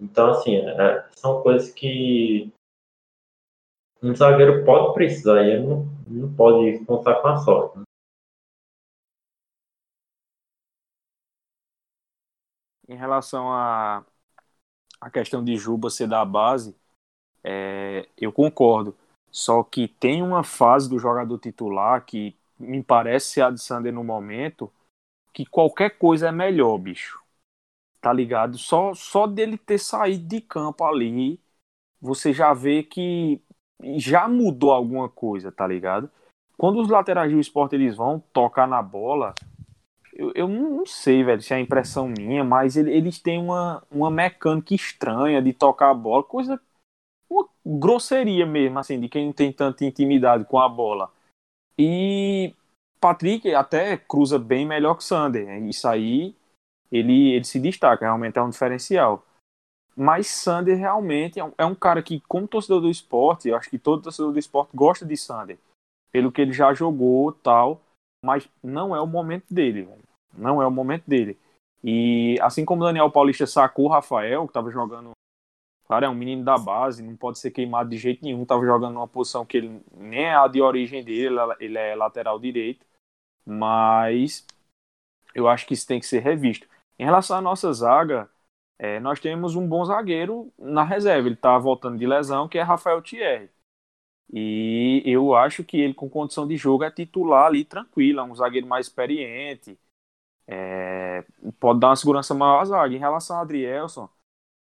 Então, 0.00 0.30
assim, 0.30 0.56
é, 0.56 1.04
são 1.16 1.42
coisas 1.42 1.70
que 1.72 2.52
um 4.00 4.14
zagueiro 4.14 4.64
pode 4.64 4.94
precisar 4.94 5.42
e 5.42 5.50
ele 5.50 5.66
não, 5.66 5.97
não 6.10 6.34
pode 6.34 6.84
contar 6.84 7.20
com 7.20 7.28
a 7.28 7.36
sorte. 7.38 7.78
Né? 7.78 7.84
Em 12.88 12.96
relação 12.96 13.52
à 13.52 14.04
a, 15.00 15.06
a 15.06 15.10
questão 15.10 15.44
de 15.44 15.56
Juba 15.56 15.90
ser 15.90 16.08
da 16.08 16.24
base, 16.24 16.74
é, 17.44 18.08
eu 18.16 18.32
concordo. 18.32 18.96
Só 19.30 19.62
que 19.62 19.88
tem 19.88 20.22
uma 20.22 20.42
fase 20.42 20.88
do 20.88 20.98
jogador 20.98 21.38
titular 21.38 22.04
que 22.04 22.34
me 22.58 22.82
parece 22.82 23.40
a 23.40 23.50
de 23.50 23.60
Sander 23.60 23.92
no 23.92 24.02
momento, 24.02 24.72
que 25.32 25.46
qualquer 25.46 25.98
coisa 25.98 26.28
é 26.28 26.32
melhor, 26.32 26.78
bicho. 26.78 27.22
Tá 28.00 28.12
ligado? 28.12 28.58
Só, 28.58 28.94
só 28.94 29.26
dele 29.26 29.58
ter 29.58 29.78
saído 29.78 30.26
de 30.26 30.40
campo 30.40 30.84
ali, 30.84 31.40
você 32.00 32.32
já 32.32 32.54
vê 32.54 32.82
que 32.82 33.40
já 33.96 34.28
mudou 34.28 34.72
alguma 34.72 35.08
coisa, 35.08 35.52
tá 35.52 35.66
ligado? 35.66 36.10
Quando 36.56 36.80
os 36.80 36.88
laterais 36.88 37.30
do 37.30 37.38
esporte 37.38 37.76
eles 37.76 37.96
vão 37.96 38.22
tocar 38.32 38.66
na 38.66 38.82
bola, 38.82 39.34
eu, 40.12 40.32
eu 40.34 40.48
não 40.48 40.84
sei, 40.84 41.22
velho, 41.22 41.40
se 41.40 41.54
é 41.54 41.60
impressão 41.60 42.08
minha, 42.08 42.42
mas 42.42 42.76
eles 42.76 43.20
têm 43.20 43.38
uma, 43.38 43.82
uma 43.90 44.10
mecânica 44.10 44.74
estranha 44.74 45.40
de 45.40 45.52
tocar 45.52 45.90
a 45.90 45.94
bola, 45.94 46.24
coisa 46.24 46.60
uma 47.30 47.46
grosseria 47.64 48.46
mesmo, 48.46 48.78
assim, 48.78 48.98
de 48.98 49.08
quem 49.08 49.26
não 49.26 49.32
tem 49.32 49.52
tanta 49.52 49.84
intimidade 49.84 50.44
com 50.44 50.58
a 50.58 50.68
bola. 50.68 51.12
E 51.78 52.54
Patrick 53.00 53.54
até 53.54 53.96
cruza 53.96 54.38
bem 54.38 54.66
melhor 54.66 54.94
que 54.94 55.02
o 55.02 55.06
Sander. 55.06 55.46
Né? 55.46 55.60
Isso 55.60 55.86
aí 55.86 56.34
ele, 56.90 57.32
ele 57.32 57.44
se 57.44 57.60
destaca, 57.60 58.04
realmente 58.04 58.38
é 58.38 58.42
um 58.42 58.50
diferencial. 58.50 59.24
Mas 60.00 60.28
Sander 60.28 60.78
realmente 60.78 61.40
é 61.40 61.44
um, 61.44 61.52
é 61.58 61.66
um, 61.66 61.74
cara 61.74 62.00
que, 62.00 62.20
como 62.28 62.46
torcedor 62.46 62.80
do 62.80 62.88
esporte, 62.88 63.48
eu 63.48 63.56
acho 63.56 63.68
que 63.68 63.80
todo 63.80 64.02
torcedor 64.02 64.32
do 64.32 64.38
esporte 64.38 64.70
gosta 64.72 65.04
de 65.04 65.16
Sander. 65.16 65.58
Pelo 66.12 66.30
que 66.30 66.40
ele 66.40 66.52
já 66.52 66.72
jogou 66.72 67.32
tal, 67.32 67.80
mas 68.24 68.48
não 68.62 68.94
é 68.94 69.00
o 69.00 69.06
momento 69.06 69.52
dele, 69.52 69.82
velho. 69.82 70.04
Não 70.32 70.62
é 70.62 70.66
o 70.66 70.70
momento 70.70 71.02
dele. 71.04 71.36
E 71.82 72.38
assim 72.40 72.64
como 72.64 72.84
Daniel 72.84 73.10
Paulista 73.10 73.44
sacou 73.44 73.86
o 73.86 73.88
Rafael, 73.88 74.44
que 74.44 74.50
estava 74.50 74.70
jogando 74.70 75.10
Claro, 75.88 76.04
é 76.04 76.08
um 76.08 76.14
menino 76.14 76.44
da 76.44 76.58
base, 76.58 77.02
não 77.02 77.16
pode 77.16 77.38
ser 77.38 77.50
queimado 77.50 77.88
de 77.88 77.96
jeito 77.96 78.22
nenhum. 78.22 78.44
Tava 78.44 78.64
jogando 78.64 78.92
numa 78.92 79.08
posição 79.08 79.46
que 79.46 79.56
ele 79.56 79.82
nem 79.96 80.26
é 80.26 80.34
a 80.34 80.46
de 80.46 80.60
origem 80.60 81.02
dele, 81.02 81.36
ele 81.58 81.78
é 81.78 81.96
lateral 81.96 82.38
direito. 82.38 82.84
Mas 83.44 84.46
eu 85.34 85.48
acho 85.48 85.66
que 85.66 85.72
isso 85.72 85.86
tem 85.86 85.98
que 85.98 86.06
ser 86.06 86.20
revisto. 86.20 86.68
Em 86.98 87.04
relação 87.04 87.38
à 87.38 87.40
nossa 87.40 87.72
zaga, 87.72 88.28
é, 88.78 89.00
nós 89.00 89.18
temos 89.18 89.56
um 89.56 89.66
bom 89.66 89.84
zagueiro 89.84 90.52
na 90.58 90.84
reserva. 90.84 91.28
Ele 91.28 91.34
está 91.34 91.58
voltando 91.58 91.98
de 91.98 92.06
lesão, 92.06 92.48
que 92.48 92.58
é 92.58 92.62
Rafael 92.62 93.02
Thierry. 93.02 93.50
E 94.32 95.02
eu 95.04 95.34
acho 95.34 95.64
que 95.64 95.78
ele, 95.78 95.94
com 95.94 96.08
condição 96.08 96.46
de 96.46 96.56
jogo, 96.56 96.84
é 96.84 96.90
titular 96.90 97.46
ali 97.46 97.64
tranquilo, 97.64 98.20
é 98.20 98.22
um 98.22 98.34
zagueiro 98.34 98.66
mais 98.66 98.86
experiente. 98.86 99.78
É, 100.46 101.24
pode 101.58 101.80
dar 101.80 101.88
uma 101.88 101.96
segurança 101.96 102.34
maior 102.34 102.60
à 102.60 102.64
zaga. 102.64 102.94
Em 102.94 102.98
relação 102.98 103.36
a 103.38 103.40
Adrielson, 103.40 104.08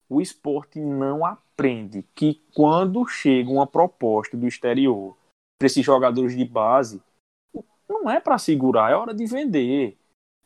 o 0.10 0.22
esporte 0.22 0.80
não 0.80 1.26
aprende 1.26 2.04
que 2.16 2.42
quando 2.56 3.06
chega 3.08 3.50
uma 3.50 3.68
proposta 3.68 4.36
do 4.36 4.48
exterior 4.48 5.16
para 5.60 5.68
esses 5.68 5.86
jogadores 5.86 6.36
de 6.36 6.46
base, 6.46 7.02
não 7.88 8.10
é 8.10 8.20
para 8.20 8.38
segurar, 8.38 8.92
é 8.92 8.96
hora 8.96 9.14
de 9.14 9.26
vender. 9.26 9.99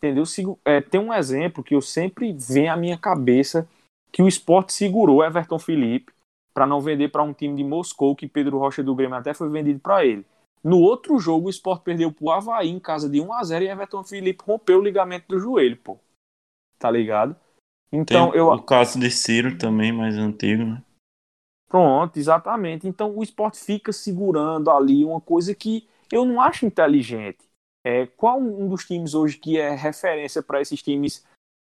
Entendeu? 0.04 0.26
É, 0.66 0.82
tem 0.82 1.00
um 1.00 1.14
exemplo 1.14 1.64
que 1.64 1.74
eu 1.74 1.82
sempre 1.82 2.34
vem 2.34 2.68
à 2.68 2.76
minha 2.76 2.98
cabeça 2.98 3.66
que 4.12 4.22
o 4.22 4.28
esporte 4.28 4.74
segurou 4.74 5.24
Everton 5.24 5.58
Felipe 5.58 6.12
para 6.54 6.68
não 6.68 6.82
vender 6.82 7.08
para 7.08 7.24
um 7.24 7.34
time 7.34 7.56
de 7.56 7.64
Moscou, 7.64 8.14
que 8.14 8.28
Pedro 8.28 8.60
Rocha 8.60 8.84
do 8.84 8.94
Grêmio 8.94 9.16
até 9.16 9.34
foi 9.34 9.50
vendido 9.50 9.80
para 9.80 10.06
ele. 10.06 10.26
No 10.62 10.80
outro 10.80 11.18
jogo, 11.20 11.48
o 11.48 11.50
Sport 11.50 11.84
perdeu 11.84 12.12
pro 12.12 12.30
Havaí 12.30 12.70
em 12.70 12.80
casa 12.80 13.10
de 13.10 13.20
1 13.20 13.34
a 13.34 13.44
0 13.44 13.66
e 13.66 13.68
Everton 13.70 14.04
Felipe 14.04 14.44
rompeu 14.46 14.80
o 14.80 14.84
ligamento 14.84 15.26
do 15.30 15.40
joelho, 15.40 15.78
pô. 15.78 15.98
Tá 16.78 16.92
ligado? 16.92 17.36
Então, 17.92 18.32
Tem 18.32 18.40
eu... 18.40 18.48
o 18.48 18.62
caso 18.62 19.00
de 19.00 19.10
Ciro 19.10 19.58
também, 19.58 19.92
mais 19.92 20.18
antigo, 20.18 20.64
né? 20.64 20.84
Pronto, 21.68 22.18
exatamente. 22.18 22.88
Então 22.88 23.18
o 23.18 23.24
esporte 23.24 23.58
fica 23.58 23.92
segurando 23.92 24.70
ali 24.70 25.04
uma 25.04 25.20
coisa 25.20 25.56
que 25.56 25.88
eu 26.12 26.24
não 26.24 26.40
acho 26.40 26.66
inteligente. 26.66 27.40
É, 27.84 28.06
qual 28.06 28.40
um 28.40 28.68
dos 28.70 28.86
times 28.86 29.14
hoje 29.14 29.38
que 29.38 29.58
é 29.58 29.76
referência 29.76 30.42
para 30.42 30.62
esses 30.62 30.82
times 30.82 31.26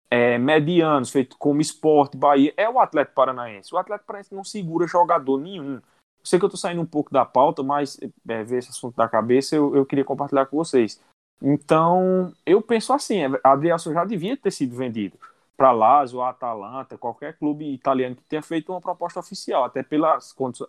é, 0.09 0.37
medianos, 0.37 1.09
feito 1.09 1.37
como 1.37 1.61
Esporte, 1.61 2.17
Bahia, 2.17 2.53
é 2.57 2.69
o 2.69 2.79
Atlético 2.79 3.15
Paranaense. 3.15 3.73
O 3.73 3.77
Atlético 3.77 4.07
Paranaense 4.07 4.35
não 4.35 4.43
segura 4.43 4.85
jogador 4.85 5.39
nenhum. 5.39 5.81
Sei 6.23 6.37
que 6.37 6.45
eu 6.45 6.47
estou 6.47 6.59
saindo 6.59 6.81
um 6.81 6.85
pouco 6.85 7.11
da 7.11 7.25
pauta, 7.25 7.63
mas 7.63 7.97
é, 8.27 8.43
ver 8.43 8.57
esse 8.57 8.69
assunto 8.69 8.95
da 8.95 9.07
cabeça 9.07 9.55
eu, 9.55 9.75
eu 9.75 9.85
queria 9.85 10.03
compartilhar 10.03 10.45
com 10.47 10.57
vocês. 10.57 11.01
Então, 11.41 12.33
eu 12.45 12.61
penso 12.61 12.93
assim, 12.93 13.23
a 13.43 13.51
Adrielson 13.51 13.93
já 13.93 14.05
devia 14.05 14.37
ter 14.37 14.51
sido 14.51 14.75
vendido 14.75 15.17
para 15.57 15.71
Lazio, 15.71 16.21
Atalanta, 16.21 16.97
qualquer 16.97 17.37
clube 17.37 17.71
italiano 17.73 18.15
que 18.15 18.23
tenha 18.23 18.41
feito 18.41 18.71
uma 18.71 18.81
proposta 18.81 19.19
oficial, 19.19 19.63
até 19.63 19.83
pela 19.83 20.17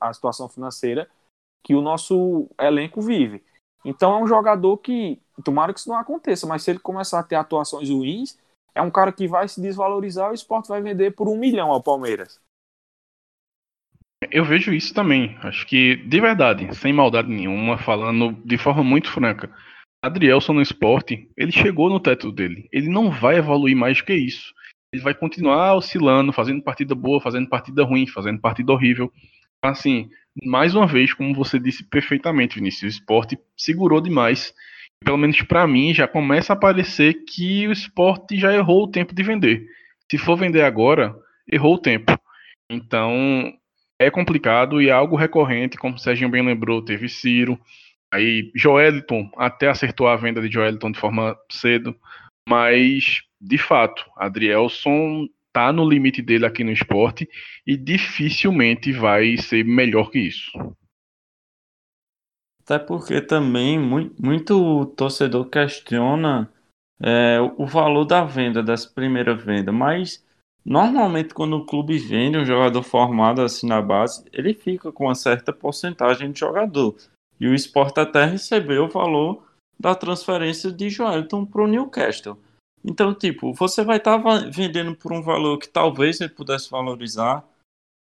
a 0.00 0.12
situação 0.12 0.48
financeira 0.48 1.08
que 1.62 1.74
o 1.74 1.80
nosso 1.80 2.48
elenco 2.58 3.00
vive. 3.00 3.42
Então 3.84 4.14
é 4.14 4.22
um 4.22 4.26
jogador 4.26 4.76
que, 4.78 5.20
tomara 5.44 5.72
que 5.72 5.80
isso 5.80 5.88
não 5.88 5.96
aconteça, 5.96 6.46
mas 6.46 6.62
se 6.62 6.70
ele 6.70 6.78
começar 6.78 7.18
a 7.18 7.22
ter 7.22 7.34
atuações 7.34 7.90
ruins, 7.90 8.38
é 8.74 8.80
um 8.80 8.90
cara 8.90 9.12
que 9.12 9.26
vai 9.26 9.48
se 9.48 9.60
desvalorizar 9.60 10.28
e 10.28 10.32
o 10.32 10.34
esporte 10.34 10.68
vai 10.68 10.80
vender 10.80 11.12
por 11.12 11.28
um 11.28 11.36
milhão 11.36 11.70
ao 11.70 11.82
Palmeiras. 11.82 12.40
Eu 14.30 14.44
vejo 14.44 14.72
isso 14.72 14.94
também. 14.94 15.36
Acho 15.42 15.66
que, 15.66 15.96
de 15.96 16.20
verdade, 16.20 16.74
sem 16.76 16.92
maldade 16.92 17.28
nenhuma, 17.28 17.76
falando 17.76 18.32
de 18.44 18.56
forma 18.56 18.84
muito 18.84 19.10
franca, 19.10 19.52
Adrielson 20.02 20.54
no 20.54 20.62
esporte, 20.62 21.30
ele 21.36 21.52
chegou 21.52 21.88
no 21.88 22.00
teto 22.00 22.32
dele. 22.32 22.68
Ele 22.72 22.88
não 22.88 23.10
vai 23.10 23.36
evoluir 23.36 23.76
mais 23.76 24.00
que 24.00 24.12
isso. 24.12 24.52
ele 24.92 25.02
vai 25.02 25.14
continuar 25.14 25.74
oscilando, 25.74 26.32
fazendo 26.32 26.62
partida 26.62 26.94
boa, 26.94 27.20
fazendo 27.20 27.48
partida 27.48 27.84
ruim, 27.84 28.06
fazendo 28.06 28.40
partida 28.40 28.72
horrível. 28.72 29.12
Assim, 29.62 30.10
mais 30.44 30.74
uma 30.74 30.86
vez, 30.86 31.12
como 31.12 31.34
você 31.34 31.58
disse 31.58 31.84
perfeitamente, 31.84 32.56
Vinícius, 32.56 32.94
o 32.94 32.98
esporte 32.98 33.38
segurou 33.56 34.00
demais. 34.00 34.54
Pelo 35.04 35.18
menos 35.18 35.40
para 35.42 35.66
mim, 35.66 35.92
já 35.92 36.06
começa 36.06 36.52
a 36.52 36.56
parecer 36.56 37.24
que 37.24 37.66
o 37.66 37.72
esporte 37.72 38.38
já 38.38 38.54
errou 38.54 38.84
o 38.84 38.90
tempo 38.90 39.14
de 39.14 39.22
vender. 39.22 39.66
Se 40.10 40.16
for 40.16 40.36
vender 40.36 40.62
agora, 40.62 41.14
errou 41.50 41.74
o 41.74 41.78
tempo. 41.78 42.16
Então, 42.70 43.52
é 43.98 44.10
complicado 44.10 44.80
e 44.80 44.88
é 44.88 44.92
algo 44.92 45.16
recorrente, 45.16 45.76
como 45.76 45.96
o 45.96 45.98
Serginho 45.98 46.30
bem 46.30 46.44
lembrou, 46.44 46.82
teve 46.82 47.08
Ciro, 47.08 47.58
aí 48.12 48.50
Joeliton 48.54 49.30
até 49.36 49.68
acertou 49.68 50.08
a 50.08 50.16
venda 50.16 50.40
de 50.40 50.52
Joeliton 50.52 50.90
de 50.90 50.98
forma 50.98 51.36
cedo, 51.50 51.94
mas 52.48 53.22
de 53.40 53.58
fato, 53.58 54.04
Adrielson 54.16 55.28
tá 55.52 55.72
no 55.72 55.88
limite 55.88 56.22
dele 56.22 56.46
aqui 56.46 56.64
no 56.64 56.72
esporte 56.72 57.28
e 57.66 57.76
dificilmente 57.76 58.92
vai 58.92 59.36
ser 59.36 59.64
melhor 59.64 60.10
que 60.10 60.18
isso. 60.18 60.50
Até 62.64 62.78
porque 62.78 63.20
também 63.20 63.78
muito, 63.78 64.22
muito 64.22 64.86
torcedor 64.96 65.48
questiona 65.48 66.50
é, 67.00 67.38
o 67.56 67.66
valor 67.66 68.04
da 68.04 68.24
venda, 68.24 68.62
dessa 68.62 68.88
primeira 68.88 69.34
venda, 69.34 69.72
mas 69.72 70.24
normalmente 70.64 71.34
quando 71.34 71.56
o 71.56 71.66
clube 71.66 71.98
vende 71.98 72.38
um 72.38 72.44
jogador 72.44 72.82
formado 72.84 73.42
assim 73.42 73.66
na 73.66 73.82
base, 73.82 74.24
ele 74.32 74.54
fica 74.54 74.92
com 74.92 75.04
uma 75.04 75.14
certa 75.14 75.52
porcentagem 75.52 76.30
de 76.30 76.38
jogador. 76.38 76.96
E 77.40 77.48
o 77.48 77.54
Sport 77.54 77.98
até 77.98 78.24
recebeu 78.24 78.84
o 78.84 78.88
valor 78.88 79.44
da 79.78 79.96
transferência 79.96 80.70
de 80.70 80.88
Joelton 80.88 81.44
para 81.44 81.62
o 81.62 81.66
Newcastle. 81.66 82.38
Então, 82.84 83.14
tipo, 83.14 83.52
você 83.54 83.84
vai 83.84 83.98
estar 83.98 84.22
tá 84.22 84.38
vendendo 84.50 84.94
por 84.96 85.12
um 85.12 85.22
valor 85.22 85.58
que 85.58 85.68
talvez 85.68 86.20
ele 86.20 86.30
pudesse 86.30 86.70
valorizar. 86.70 87.44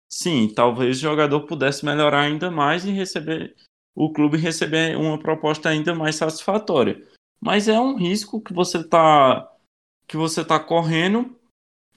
Sim, 0.09 0.51
talvez 0.53 0.97
o 0.97 1.01
jogador 1.01 1.41
pudesse 1.41 1.83
melhorar 1.83 2.21
ainda 2.21 2.49
mais 2.51 2.85
e 2.85 2.91
receber 2.91 3.55
o 3.95 4.13
clube 4.13 4.37
receber 4.37 4.95
uma 4.95 5.17
proposta 5.17 5.69
ainda 5.69 5.95
mais 5.95 6.15
satisfatória. 6.15 7.03
Mas 7.41 7.67
é 7.67 7.79
um 7.79 7.95
risco 7.95 8.39
que 8.39 8.53
você 8.53 8.77
está 8.79 9.51
que 10.07 10.15
você 10.15 10.45
tá 10.45 10.59
correndo 10.59 11.35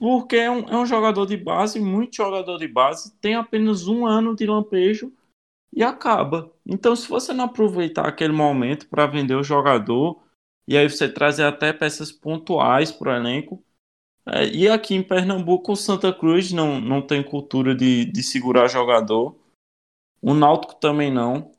porque 0.01 0.35
é 0.35 0.49
um, 0.49 0.67
é 0.67 0.75
um 0.75 0.85
jogador 0.85 1.27
de 1.27 1.37
base, 1.37 1.79
muito 1.79 2.15
jogador 2.15 2.57
de 2.57 2.67
base, 2.67 3.13
tem 3.21 3.35
apenas 3.35 3.87
um 3.87 4.03
ano 4.03 4.35
de 4.35 4.47
lampejo 4.47 5.13
e 5.71 5.83
acaba. 5.83 6.51
Então, 6.65 6.95
se 6.95 7.07
você 7.07 7.31
não 7.33 7.45
aproveitar 7.45 8.07
aquele 8.07 8.33
momento 8.33 8.89
para 8.89 9.05
vender 9.05 9.35
o 9.35 9.43
jogador, 9.43 10.19
e 10.71 10.77
aí 10.77 10.89
você 10.89 11.11
trazer 11.11 11.43
até 11.43 11.73
peças 11.73 12.13
pontuais 12.13 12.93
para 12.93 13.11
o 13.11 13.15
elenco. 13.15 13.61
É, 14.25 14.45
e 14.47 14.69
aqui 14.69 14.95
em 14.95 15.03
Pernambuco, 15.03 15.73
o 15.73 15.75
Santa 15.75 16.13
Cruz 16.13 16.53
não, 16.53 16.79
não 16.79 17.01
tem 17.01 17.21
cultura 17.21 17.75
de, 17.75 18.05
de 18.05 18.23
segurar 18.23 18.69
jogador. 18.69 19.37
O 20.21 20.33
Náutico 20.33 20.75
também 20.75 21.11
não. 21.11 21.51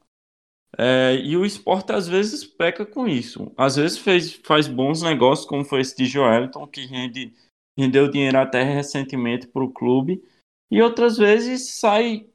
É, 0.79 1.17
e 1.17 1.37
o 1.37 1.45
esporte 1.45 1.93
às 1.93 2.09
vezes 2.09 2.43
peca 2.43 2.87
com 2.87 3.07
isso. 3.07 3.53
Às 3.55 3.77
vezes 3.77 3.99
fez, 3.99 4.33
faz 4.33 4.67
bons 4.67 5.03
negócios, 5.03 5.47
como 5.47 5.63
foi 5.63 5.83
esse 5.83 5.95
de 5.95 6.07
Joelton, 6.07 6.67
que 6.67 6.87
rende, 6.87 7.35
rendeu 7.79 8.11
dinheiro 8.11 8.39
até 8.39 8.63
recentemente 8.63 9.47
para 9.47 9.63
o 9.63 9.71
clube. 9.71 10.25
E 10.71 10.81
outras 10.81 11.19
vezes 11.19 11.79
sai. 11.79 12.27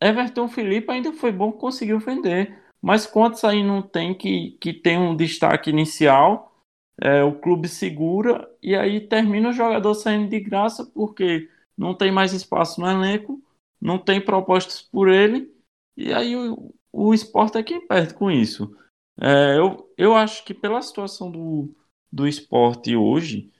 Everton 0.00 0.48
Felipe 0.48 0.90
ainda 0.90 1.12
foi 1.12 1.30
bom, 1.30 1.52
conseguiu 1.52 2.00
vender. 2.00 2.63
Mas 2.84 3.06
quantos 3.06 3.42
aí 3.44 3.64
não 3.64 3.80
tem 3.80 4.12
que, 4.12 4.58
que 4.60 4.70
tem 4.70 4.98
um 4.98 5.16
destaque 5.16 5.70
inicial, 5.70 6.54
é, 7.00 7.24
o 7.24 7.32
clube 7.32 7.66
segura 7.66 8.46
e 8.62 8.76
aí 8.76 9.00
termina 9.00 9.48
o 9.48 9.54
jogador 9.54 9.94
saindo 9.94 10.28
de 10.28 10.38
graça 10.38 10.84
porque 10.84 11.48
não 11.78 11.94
tem 11.94 12.12
mais 12.12 12.34
espaço 12.34 12.82
no 12.82 12.86
elenco, 12.86 13.42
não 13.80 13.96
tem 13.96 14.20
propostas 14.20 14.82
por 14.82 15.08
ele, 15.08 15.50
e 15.96 16.12
aí 16.12 16.36
o, 16.36 16.74
o 16.92 17.14
esporte 17.14 17.56
é 17.56 17.62
quem 17.62 17.86
perde 17.86 18.12
com 18.12 18.30
isso. 18.30 18.76
É, 19.18 19.56
eu, 19.56 19.90
eu 19.96 20.14
acho 20.14 20.44
que 20.44 20.52
pela 20.52 20.82
situação 20.82 21.30
do, 21.30 21.74
do 22.12 22.28
esporte 22.28 22.94
hoje, 22.94 23.50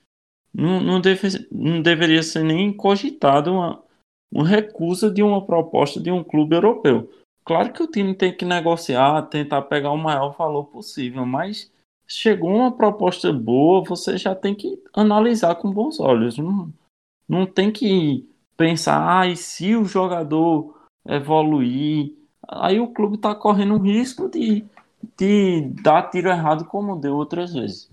não, 0.53 0.79
não, 0.79 1.01
deve, 1.01 1.47
não 1.51 1.81
deveria 1.81 2.21
ser 2.21 2.43
nem 2.43 2.71
cogitado 2.71 3.51
uma, 3.51 3.83
uma 4.31 4.47
recusa 4.47 5.09
de 5.09 5.23
uma 5.23 5.43
proposta 5.43 5.99
de 5.99 6.11
um 6.11 6.23
clube 6.23 6.55
europeu. 6.55 7.11
Claro 7.45 7.71
que 7.71 7.83
o 7.83 7.87
time 7.87 8.15
tem 8.15 8.35
que 8.35 8.43
negociar, 8.43 9.21
tentar 9.23 9.61
pegar 9.61 9.91
o 9.91 9.97
maior 9.97 10.35
valor 10.35 10.65
possível, 10.65 11.25
mas 11.27 11.71
chegou 12.07 12.49
uma 12.49 12.71
proposta 12.71 13.31
boa, 13.31 13.83
você 13.83 14.17
já 14.17 14.33
tem 14.33 14.55
que 14.55 14.81
analisar 14.91 15.53
com 15.55 15.71
bons 15.71 15.99
olhos. 15.99 16.39
Não, 16.39 16.73
não 17.29 17.45
tem 17.45 17.71
que 17.71 18.27
pensar, 18.57 19.19
ah, 19.19 19.27
e 19.27 19.37
se 19.37 19.75
o 19.75 19.85
jogador 19.85 20.75
evoluir? 21.07 22.15
Aí 22.47 22.79
o 22.79 22.91
clube 22.91 23.15
está 23.15 23.35
correndo 23.35 23.75
um 23.75 23.79
risco 23.79 24.27
de, 24.27 24.65
de 25.15 25.61
dar 25.83 26.09
tiro 26.09 26.29
errado, 26.29 26.65
como 26.65 26.95
deu 26.95 27.15
outras 27.15 27.53
vezes. 27.53 27.89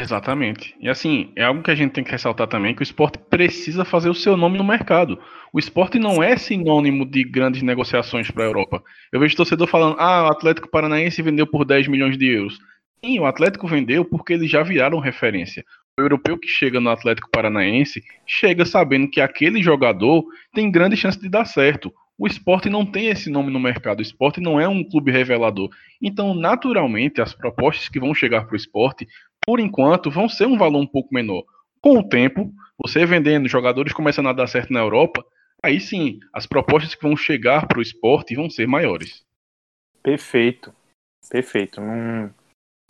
Exatamente. 0.00 0.74
E 0.80 0.88
assim, 0.88 1.32
é 1.36 1.44
algo 1.44 1.62
que 1.62 1.70
a 1.70 1.74
gente 1.74 1.92
tem 1.92 2.02
que 2.02 2.10
ressaltar 2.10 2.48
também, 2.48 2.74
que 2.74 2.82
o 2.82 2.84
esporte 2.84 3.16
precisa 3.30 3.84
fazer 3.84 4.08
o 4.08 4.14
seu 4.14 4.36
nome 4.36 4.58
no 4.58 4.64
mercado. 4.64 5.20
O 5.52 5.58
esporte 5.58 6.00
não 6.00 6.20
é 6.20 6.36
sinônimo 6.36 7.06
de 7.06 7.22
grandes 7.22 7.62
negociações 7.62 8.28
para 8.28 8.42
a 8.42 8.46
Europa. 8.46 8.82
Eu 9.12 9.20
vejo 9.20 9.36
torcedor 9.36 9.68
falando, 9.68 9.96
ah, 10.00 10.24
o 10.24 10.32
Atlético 10.32 10.68
Paranaense 10.68 11.22
vendeu 11.22 11.46
por 11.46 11.64
10 11.64 11.86
milhões 11.86 12.18
de 12.18 12.26
euros. 12.26 12.58
Sim, 13.04 13.20
o 13.20 13.26
Atlético 13.26 13.68
vendeu 13.68 14.04
porque 14.04 14.32
eles 14.32 14.50
já 14.50 14.64
viraram 14.64 14.98
referência. 14.98 15.64
O 15.96 16.02
europeu 16.02 16.36
que 16.36 16.48
chega 16.48 16.80
no 16.80 16.90
Atlético 16.90 17.30
Paranaense 17.30 18.02
chega 18.26 18.66
sabendo 18.66 19.08
que 19.08 19.20
aquele 19.20 19.62
jogador 19.62 20.24
tem 20.52 20.72
grande 20.72 20.96
chance 20.96 21.20
de 21.20 21.28
dar 21.28 21.44
certo. 21.44 21.92
O 22.18 22.26
esporte 22.26 22.70
não 22.70 22.86
tem 22.86 23.06
esse 23.06 23.28
nome 23.28 23.50
no 23.50 23.58
mercado. 23.58 23.98
O 23.98 24.02
esporte 24.02 24.40
não 24.40 24.60
é 24.60 24.68
um 24.68 24.84
clube 24.84 25.10
revelador. 25.10 25.68
Então, 26.00 26.32
naturalmente, 26.32 27.20
as 27.20 27.34
propostas 27.34 27.88
que 27.88 27.98
vão 27.98 28.14
chegar 28.14 28.46
para 28.46 28.54
o 28.54 28.56
esporte 28.56 29.08
por 29.44 29.60
enquanto, 29.60 30.10
vão 30.10 30.28
ser 30.28 30.46
um 30.46 30.56
valor 30.56 30.80
um 30.80 30.86
pouco 30.86 31.14
menor. 31.14 31.44
Com 31.80 31.98
o 31.98 32.08
tempo, 32.08 32.52
você 32.78 33.04
vendendo 33.04 33.48
jogadores 33.48 33.92
começando 33.92 34.28
a 34.28 34.32
dar 34.32 34.46
certo 34.46 34.72
na 34.72 34.80
Europa, 34.80 35.24
aí 35.62 35.78
sim, 35.78 36.18
as 36.32 36.46
propostas 36.46 36.94
que 36.94 37.02
vão 37.02 37.16
chegar 37.16 37.66
para 37.66 37.78
o 37.78 37.82
esporte 37.82 38.34
vão 38.34 38.48
ser 38.48 38.66
maiores. 38.66 39.24
Perfeito, 40.02 40.74
perfeito. 41.28 41.80
Não, 41.80 42.34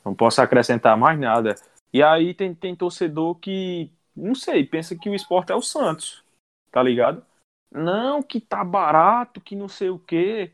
não 0.04 0.14
posso 0.14 0.40
acrescentar 0.40 0.96
mais 0.96 1.18
nada. 1.18 1.56
E 1.92 2.02
aí 2.02 2.34
tem, 2.34 2.54
tem 2.54 2.74
torcedor 2.74 3.34
que, 3.36 3.90
não 4.16 4.34
sei, 4.34 4.64
pensa 4.64 4.96
que 4.96 5.08
o 5.08 5.14
esporte 5.14 5.50
é 5.50 5.54
o 5.56 5.62
Santos, 5.62 6.22
tá 6.70 6.82
ligado? 6.82 7.24
Não, 7.74 8.22
que 8.22 8.40
tá 8.40 8.62
barato, 8.64 9.40
que 9.40 9.56
não 9.56 9.68
sei 9.68 9.90
o 9.90 9.98
quê. 9.98 10.52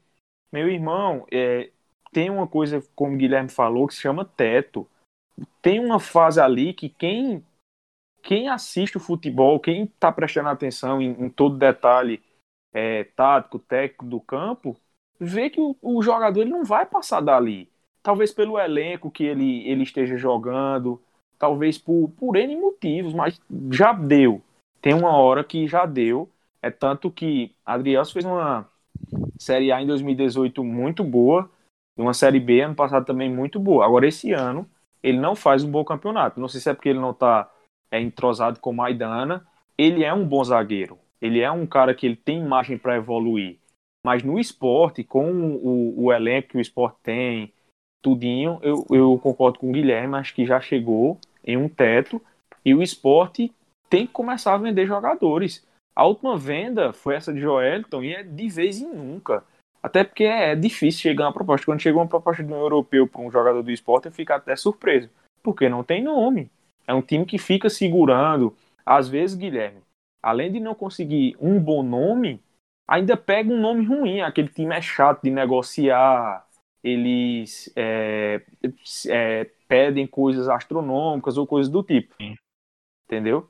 Meu 0.50 0.68
irmão, 0.68 1.26
é, 1.30 1.70
tem 2.10 2.30
uma 2.30 2.46
coisa, 2.46 2.82
como 2.96 3.14
o 3.14 3.16
Guilherme 3.16 3.50
falou, 3.50 3.86
que 3.86 3.94
se 3.94 4.00
chama 4.00 4.24
teto 4.24 4.88
tem 5.62 5.78
uma 5.80 5.98
fase 5.98 6.40
ali 6.40 6.72
que 6.72 6.88
quem 6.88 7.44
quem 8.22 8.48
assiste 8.50 8.98
o 8.98 9.00
futebol, 9.00 9.58
quem 9.58 9.84
está 9.84 10.12
prestando 10.12 10.50
atenção 10.50 11.00
em, 11.00 11.10
em 11.12 11.30
todo 11.30 11.56
detalhe 11.56 12.22
é, 12.70 13.04
tático, 13.04 13.58
técnico 13.58 14.04
do 14.04 14.20
campo, 14.20 14.76
vê 15.18 15.48
que 15.48 15.58
o, 15.58 15.74
o, 15.80 16.02
jogador 16.02 16.42
ele 16.42 16.50
não 16.50 16.62
vai 16.62 16.84
passar 16.84 17.22
dali. 17.22 17.70
Talvez 18.02 18.30
pelo 18.30 18.58
elenco 18.58 19.10
que 19.10 19.24
ele, 19.24 19.66
ele 19.66 19.84
esteja 19.84 20.18
jogando, 20.18 21.00
talvez 21.38 21.78
por, 21.78 22.10
por 22.10 22.36
N 22.36 22.54
motivos, 22.56 23.14
mas 23.14 23.40
já 23.72 23.94
deu. 23.94 24.42
Tem 24.82 24.92
uma 24.92 25.16
hora 25.16 25.42
que 25.42 25.66
já 25.66 25.86
deu. 25.86 26.28
É 26.62 26.70
tanto 26.70 27.10
que 27.10 27.54
Adriel 27.64 28.04
fez 28.04 28.24
uma 28.24 28.68
Série 29.38 29.72
A 29.72 29.80
em 29.80 29.86
2018 29.86 30.62
muito 30.62 31.02
boa, 31.02 31.50
e 31.96 32.02
uma 32.02 32.14
Série 32.14 32.40
B 32.40 32.60
ano 32.60 32.74
passado 32.74 33.04
também 33.04 33.30
muito 33.30 33.58
boa. 33.58 33.84
Agora, 33.84 34.06
esse 34.06 34.32
ano, 34.32 34.68
ele 35.02 35.18
não 35.18 35.34
faz 35.34 35.64
um 35.64 35.70
bom 35.70 35.84
campeonato. 35.84 36.40
Não 36.40 36.48
sei 36.48 36.60
se 36.60 36.70
é 36.70 36.74
porque 36.74 36.88
ele 36.88 36.98
não 36.98 37.10
está 37.10 37.50
é, 37.90 38.00
entrosado 38.00 38.60
com 38.60 38.72
Maidana. 38.72 39.46
Ele 39.76 40.04
é 40.04 40.12
um 40.12 40.26
bom 40.26 40.42
zagueiro. 40.44 40.98
Ele 41.20 41.40
é 41.40 41.50
um 41.50 41.66
cara 41.66 41.94
que 41.94 42.06
ele 42.06 42.16
tem 42.16 42.42
margem 42.42 42.78
para 42.78 42.96
evoluir. 42.96 43.58
Mas 44.04 44.22
no 44.22 44.38
esporte, 44.38 45.04
com 45.04 45.30
o, 45.30 46.04
o, 46.04 46.12
elenco 46.12 46.48
que 46.48 46.56
o 46.56 46.60
esporte 46.60 46.96
tem, 47.02 47.52
tudinho, 48.00 48.58
eu, 48.62 48.86
eu 48.90 49.18
concordo 49.22 49.58
com 49.58 49.68
o 49.68 49.72
Guilherme, 49.72 50.16
acho 50.16 50.34
que 50.34 50.46
já 50.46 50.58
chegou 50.60 51.18
em 51.44 51.56
um 51.56 51.68
teto. 51.68 52.20
E 52.64 52.74
o 52.74 52.82
esporte 52.82 53.52
tem 53.90 54.06
que 54.06 54.12
começar 54.12 54.54
a 54.54 54.58
vender 54.58 54.86
jogadores. 54.86 55.66
A 55.94 56.06
última 56.06 56.36
venda 56.36 56.92
foi 56.92 57.14
essa 57.14 57.32
de 57.32 57.40
Joelton 57.40 58.02
e 58.02 58.14
é 58.14 58.22
de 58.22 58.48
vez 58.48 58.80
em 58.80 58.86
nunca. 58.86 59.44
Até 59.82 60.04
porque 60.04 60.24
é 60.24 60.54
difícil 60.54 61.00
chegar 61.00 61.26
uma 61.26 61.32
proposta. 61.32 61.66
Quando 61.66 61.80
chega 61.80 61.98
uma 61.98 62.06
proposta 62.06 62.42
de 62.42 62.52
um 62.52 62.56
europeu 62.56 63.06
para 63.06 63.20
um 63.20 63.30
jogador 63.30 63.62
do 63.62 63.70
esporte, 63.70 64.06
eu 64.06 64.12
fico 64.12 64.32
até 64.32 64.54
surpreso. 64.54 65.10
Porque 65.42 65.68
não 65.68 65.82
tem 65.82 66.02
nome. 66.02 66.50
É 66.86 66.94
um 66.94 67.02
time 67.02 67.24
que 67.24 67.38
fica 67.38 67.70
segurando. 67.70 68.54
Às 68.84 69.08
vezes, 69.08 69.36
Guilherme, 69.36 69.80
além 70.22 70.52
de 70.52 70.60
não 70.60 70.74
conseguir 70.74 71.36
um 71.40 71.58
bom 71.58 71.82
nome, 71.82 72.42
ainda 72.86 73.16
pega 73.16 73.50
um 73.50 73.60
nome 73.60 73.84
ruim. 73.86 74.20
Aquele 74.20 74.48
time 74.48 74.74
é 74.74 74.82
chato 74.82 75.22
de 75.22 75.30
negociar. 75.30 76.46
Eles 76.82 77.72
é, 77.76 78.42
é, 79.08 79.50
pedem 79.66 80.06
coisas 80.06 80.48
astronômicas 80.48 81.36
ou 81.36 81.46
coisas 81.46 81.70
do 81.70 81.82
tipo. 81.82 82.14
Entendeu? 83.06 83.49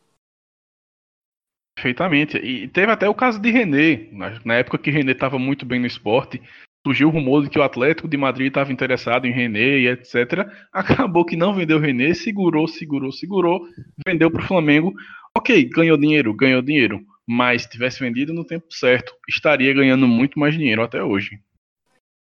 Perfeitamente. 1.74 2.36
E 2.36 2.68
teve 2.68 2.92
até 2.92 3.08
o 3.08 3.14
caso 3.14 3.40
de 3.40 3.50
René. 3.50 4.08
Na 4.44 4.54
época 4.54 4.78
que 4.78 4.90
René 4.90 5.12
estava 5.12 5.38
muito 5.38 5.64
bem 5.64 5.80
no 5.80 5.86
esporte, 5.86 6.42
surgiu 6.86 7.08
o 7.08 7.10
rumor 7.10 7.42
de 7.42 7.50
que 7.50 7.58
o 7.58 7.62
Atlético 7.62 8.08
de 8.08 8.16
Madrid 8.16 8.48
estava 8.48 8.72
interessado 8.72 9.26
em 9.26 9.32
René 9.32 9.78
e 9.78 9.88
etc. 9.88 10.48
Acabou 10.72 11.24
que 11.24 11.36
não 11.36 11.54
vendeu 11.54 11.78
René, 11.78 12.14
segurou, 12.14 12.66
segurou, 12.68 13.12
segurou, 13.12 13.66
vendeu 14.06 14.30
para 14.30 14.42
o 14.42 14.46
Flamengo. 14.46 14.94
Ok, 15.36 15.64
ganhou 15.64 15.96
dinheiro, 15.96 16.34
ganhou 16.34 16.60
dinheiro. 16.60 17.00
Mas 17.26 17.62
se 17.62 17.70
tivesse 17.70 18.00
vendido 18.00 18.34
no 18.34 18.44
tempo 18.44 18.66
certo, 18.70 19.14
estaria 19.28 19.72
ganhando 19.72 20.08
muito 20.08 20.38
mais 20.38 20.54
dinheiro 20.54 20.82
até 20.82 21.02
hoje. 21.02 21.40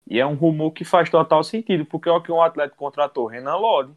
E 0.07 0.19
é 0.19 0.25
um 0.25 0.33
rumor 0.33 0.71
que 0.71 0.83
faz 0.83 1.09
total 1.09 1.43
sentido, 1.43 1.85
porque 1.85 2.09
o 2.09 2.21
que 2.21 2.31
um 2.31 2.41
Atlético 2.41 2.77
contratou 2.77 3.27
Renan 3.27 3.55
Lodi, 3.55 3.93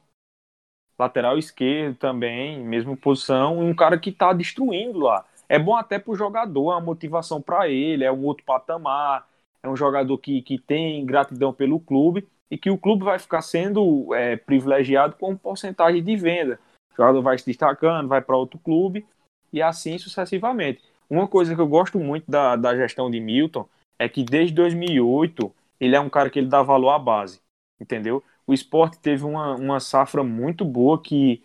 lateral 0.98 1.38
esquerdo 1.38 1.96
também, 1.96 2.60
mesma 2.60 2.96
posição, 2.96 3.58
um 3.58 3.74
cara 3.74 3.98
que 3.98 4.10
está 4.10 4.32
destruindo 4.32 4.98
lá. 4.98 5.24
É 5.48 5.58
bom 5.58 5.76
até 5.76 5.98
para 5.98 6.12
o 6.12 6.16
jogador, 6.16 6.72
é 6.72 6.74
uma 6.76 6.80
motivação 6.80 7.40
para 7.40 7.68
ele, 7.68 8.04
é 8.04 8.12
um 8.12 8.24
outro 8.24 8.44
patamar, 8.44 9.26
é 9.62 9.68
um 9.68 9.76
jogador 9.76 10.16
que, 10.18 10.42
que 10.42 10.58
tem 10.58 11.04
gratidão 11.04 11.52
pelo 11.52 11.80
clube 11.80 12.26
e 12.50 12.56
que 12.56 12.70
o 12.70 12.78
clube 12.78 13.04
vai 13.04 13.18
ficar 13.18 13.42
sendo 13.42 14.14
é, 14.14 14.36
privilegiado 14.36 15.16
com 15.16 15.36
porcentagem 15.36 16.02
de 16.02 16.16
venda. 16.16 16.58
O 16.92 16.96
jogador 16.96 17.22
vai 17.22 17.38
se 17.38 17.46
destacando, 17.46 18.08
vai 18.08 18.20
para 18.20 18.36
outro 18.36 18.58
clube 18.58 19.06
e 19.52 19.60
assim 19.60 19.98
sucessivamente. 19.98 20.82
Uma 21.08 21.28
coisa 21.28 21.54
que 21.54 21.60
eu 21.60 21.66
gosto 21.66 21.98
muito 21.98 22.30
da, 22.30 22.56
da 22.56 22.74
gestão 22.76 23.10
de 23.10 23.20
Milton 23.20 23.68
é 23.98 24.08
que 24.08 24.24
desde 24.24 24.54
2008 24.54 25.52
ele 25.80 25.96
é 25.96 26.00
um 26.00 26.08
cara 26.08 26.30
que 26.30 26.38
ele 26.38 26.48
dá 26.48 26.62
valor 26.62 26.90
à 26.90 26.98
base, 26.98 27.40
entendeu? 27.80 28.22
O 28.46 28.52
esporte 28.52 28.98
teve 28.98 29.24
uma, 29.24 29.54
uma 29.56 29.80
safra 29.80 30.22
muito 30.22 30.64
boa 30.64 31.00
que 31.00 31.42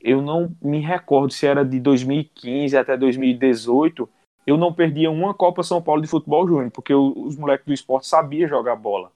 eu 0.00 0.22
não 0.22 0.54
me 0.62 0.80
recordo 0.80 1.32
se 1.32 1.46
era 1.46 1.64
de 1.64 1.78
2015 1.78 2.76
até 2.76 2.96
2018, 2.96 4.08
eu 4.46 4.56
não 4.56 4.72
perdia 4.72 5.10
uma 5.10 5.34
Copa 5.34 5.62
São 5.62 5.82
Paulo 5.82 6.00
de 6.00 6.08
futebol 6.08 6.46
júnior, 6.48 6.70
porque 6.70 6.94
os 6.94 7.36
moleques 7.36 7.66
do 7.66 7.74
esporte 7.74 8.06
sabiam 8.06 8.48
jogar 8.48 8.76
bola. 8.76 9.12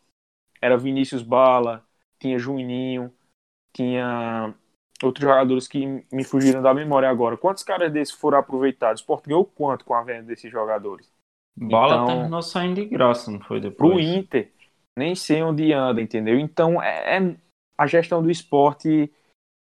Era 0.60 0.76
Vinícius 0.76 1.22
Bala, 1.22 1.82
tinha 2.18 2.38
Juninho, 2.38 3.12
tinha 3.74 4.54
outros 5.02 5.24
jogadores 5.24 5.66
que 5.66 6.04
me 6.12 6.24
fugiram 6.24 6.62
da 6.62 6.72
memória 6.72 7.08
agora. 7.08 7.36
Quantos 7.36 7.62
caras 7.62 7.92
desses 7.92 8.14
foram 8.14 8.38
aproveitados? 8.38 9.00
O 9.00 9.02
esporte 9.02 9.28
ganhou 9.28 9.44
quanto 9.44 9.84
com 9.84 9.94
a 9.94 10.02
venda 10.02 10.22
desses 10.22 10.50
jogadores? 10.50 11.10
Bala 11.56 11.94
então, 11.94 12.06
terminou 12.06 12.42
saindo 12.42 12.76
de 12.76 12.86
graça, 12.86 13.30
não 13.30 13.40
foi 13.40 13.60
depois? 13.60 13.92
Pro 13.92 14.00
Inter, 14.00 14.50
nem 14.96 15.14
sei 15.14 15.42
onde 15.42 15.72
anda, 15.72 16.00
entendeu? 16.00 16.38
Então, 16.38 16.82
é, 16.82 17.18
é 17.18 17.36
a 17.76 17.86
gestão 17.86 18.22
do 18.22 18.30
esporte 18.30 19.12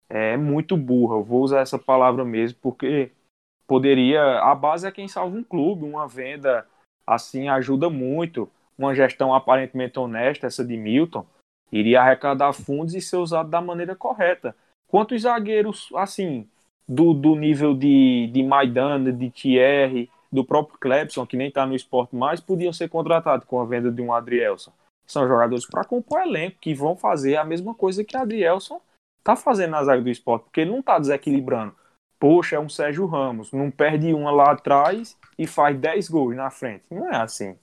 é 0.08 0.36
muito 0.36 0.76
burra. 0.76 1.16
Eu 1.16 1.24
vou 1.24 1.42
usar 1.42 1.60
essa 1.60 1.78
palavra 1.78 2.24
mesmo, 2.24 2.58
porque 2.62 3.10
poderia. 3.66 4.40
A 4.40 4.54
base 4.54 4.86
é 4.86 4.92
quem 4.92 5.06
salva 5.06 5.36
um 5.36 5.44
clube, 5.44 5.84
uma 5.84 6.08
venda 6.08 6.66
assim 7.06 7.48
ajuda 7.48 7.90
muito. 7.90 8.50
Uma 8.76 8.94
gestão 8.94 9.34
aparentemente 9.34 9.98
honesta, 9.98 10.46
essa 10.46 10.64
de 10.64 10.76
Milton, 10.76 11.26
iria 11.72 12.00
arrecadar 12.00 12.52
fundos 12.52 12.94
e 12.94 13.00
ser 13.00 13.16
usado 13.16 13.50
da 13.50 13.60
maneira 13.60 13.96
correta. 13.96 14.54
Quantos 14.86 15.22
zagueiros, 15.22 15.88
assim, 15.96 16.48
do, 16.88 17.12
do 17.12 17.34
nível 17.34 17.74
de, 17.74 18.30
de 18.32 18.42
Maidana, 18.42 19.12
de 19.12 19.30
Thierry, 19.30 20.08
do 20.30 20.44
próprio 20.44 20.78
Clebson, 20.78 21.26
que 21.26 21.36
nem 21.36 21.48
está 21.48 21.66
no 21.66 21.74
esporte 21.74 22.14
mais, 22.14 22.40
podiam 22.40 22.72
ser 22.72 22.88
contratados 22.88 23.46
com 23.46 23.60
a 23.60 23.64
venda 23.64 23.90
de 23.90 24.00
um 24.00 24.12
Adrielson. 24.12 24.72
São 25.08 25.26
jogadores 25.26 25.66
para 25.66 25.84
compor 25.84 26.20
elenco, 26.20 26.58
que 26.60 26.74
vão 26.74 26.94
fazer 26.94 27.36
a 27.36 27.44
mesma 27.44 27.74
coisa 27.74 28.04
que 28.04 28.16
Adrielson 28.16 28.80
está 29.18 29.34
fazendo 29.34 29.70
na 29.70 29.84
zaga 29.84 30.02
do 30.02 30.10
esporte, 30.10 30.44
porque 30.44 30.60
ele 30.60 30.70
não 30.70 30.80
está 30.80 30.98
desequilibrando. 30.98 31.74
Poxa, 32.18 32.56
é 32.56 32.60
um 32.60 32.68
Sérgio 32.68 33.06
Ramos, 33.06 33.52
não 33.52 33.70
perde 33.70 34.12
uma 34.12 34.30
lá 34.30 34.52
atrás 34.52 35.16
e 35.38 35.46
faz 35.46 35.78
10 35.78 36.08
gols 36.08 36.36
na 36.36 36.50
frente. 36.50 36.84
Não 36.90 37.12
é 37.12 37.16
assim. 37.16 37.56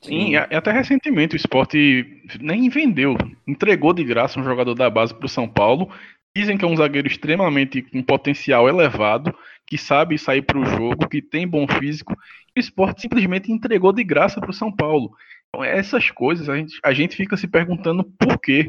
Sim, 0.00 0.32
e 0.32 0.36
até 0.36 0.70
recentemente 0.70 1.34
o 1.34 1.36
esporte 1.36 2.22
nem 2.38 2.68
vendeu, 2.68 3.16
entregou 3.46 3.94
de 3.94 4.04
graça 4.04 4.38
um 4.38 4.44
jogador 4.44 4.74
da 4.74 4.90
base 4.90 5.14
para 5.14 5.24
o 5.24 5.28
São 5.28 5.48
Paulo. 5.48 5.90
Dizem 6.36 6.58
que 6.58 6.64
é 6.64 6.68
um 6.68 6.76
zagueiro 6.76 7.08
extremamente 7.08 7.80
com 7.80 8.02
potencial 8.02 8.68
elevado, 8.68 9.34
que 9.66 9.78
sabe 9.78 10.18
sair 10.18 10.42
para 10.42 10.58
o 10.58 10.66
jogo, 10.66 11.08
que 11.08 11.22
tem 11.22 11.48
bom 11.48 11.66
físico. 11.66 12.12
O 12.12 12.60
esporte 12.60 13.00
simplesmente 13.00 13.50
entregou 13.50 13.92
de 13.92 14.04
graça 14.04 14.40
para 14.40 14.50
o 14.50 14.54
São 14.54 14.70
Paulo. 14.70 15.16
Então, 15.54 15.62
essas 15.62 16.10
coisas 16.10 16.48
a 16.48 16.56
gente, 16.56 16.80
a 16.82 16.92
gente 16.92 17.14
fica 17.14 17.36
se 17.36 17.46
perguntando 17.46 18.02
por 18.02 18.38
quê. 18.40 18.68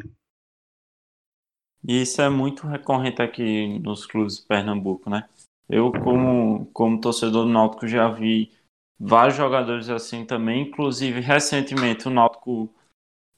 E 1.82 2.02
isso 2.02 2.22
é 2.22 2.28
muito 2.28 2.66
recorrente 2.66 3.20
aqui 3.20 3.78
nos 3.80 4.06
clubes 4.06 4.38
de 4.38 4.46
Pernambuco, 4.46 5.10
né? 5.10 5.28
Eu, 5.68 5.90
como, 5.90 6.66
como 6.66 7.00
torcedor 7.00 7.44
do 7.44 7.50
Náutico, 7.50 7.88
já 7.88 8.08
vi 8.08 8.52
vários 8.98 9.36
jogadores 9.36 9.88
assim 9.88 10.24
também. 10.24 10.62
Inclusive, 10.62 11.20
recentemente, 11.20 12.06
o 12.06 12.10
Náutico 12.10 12.72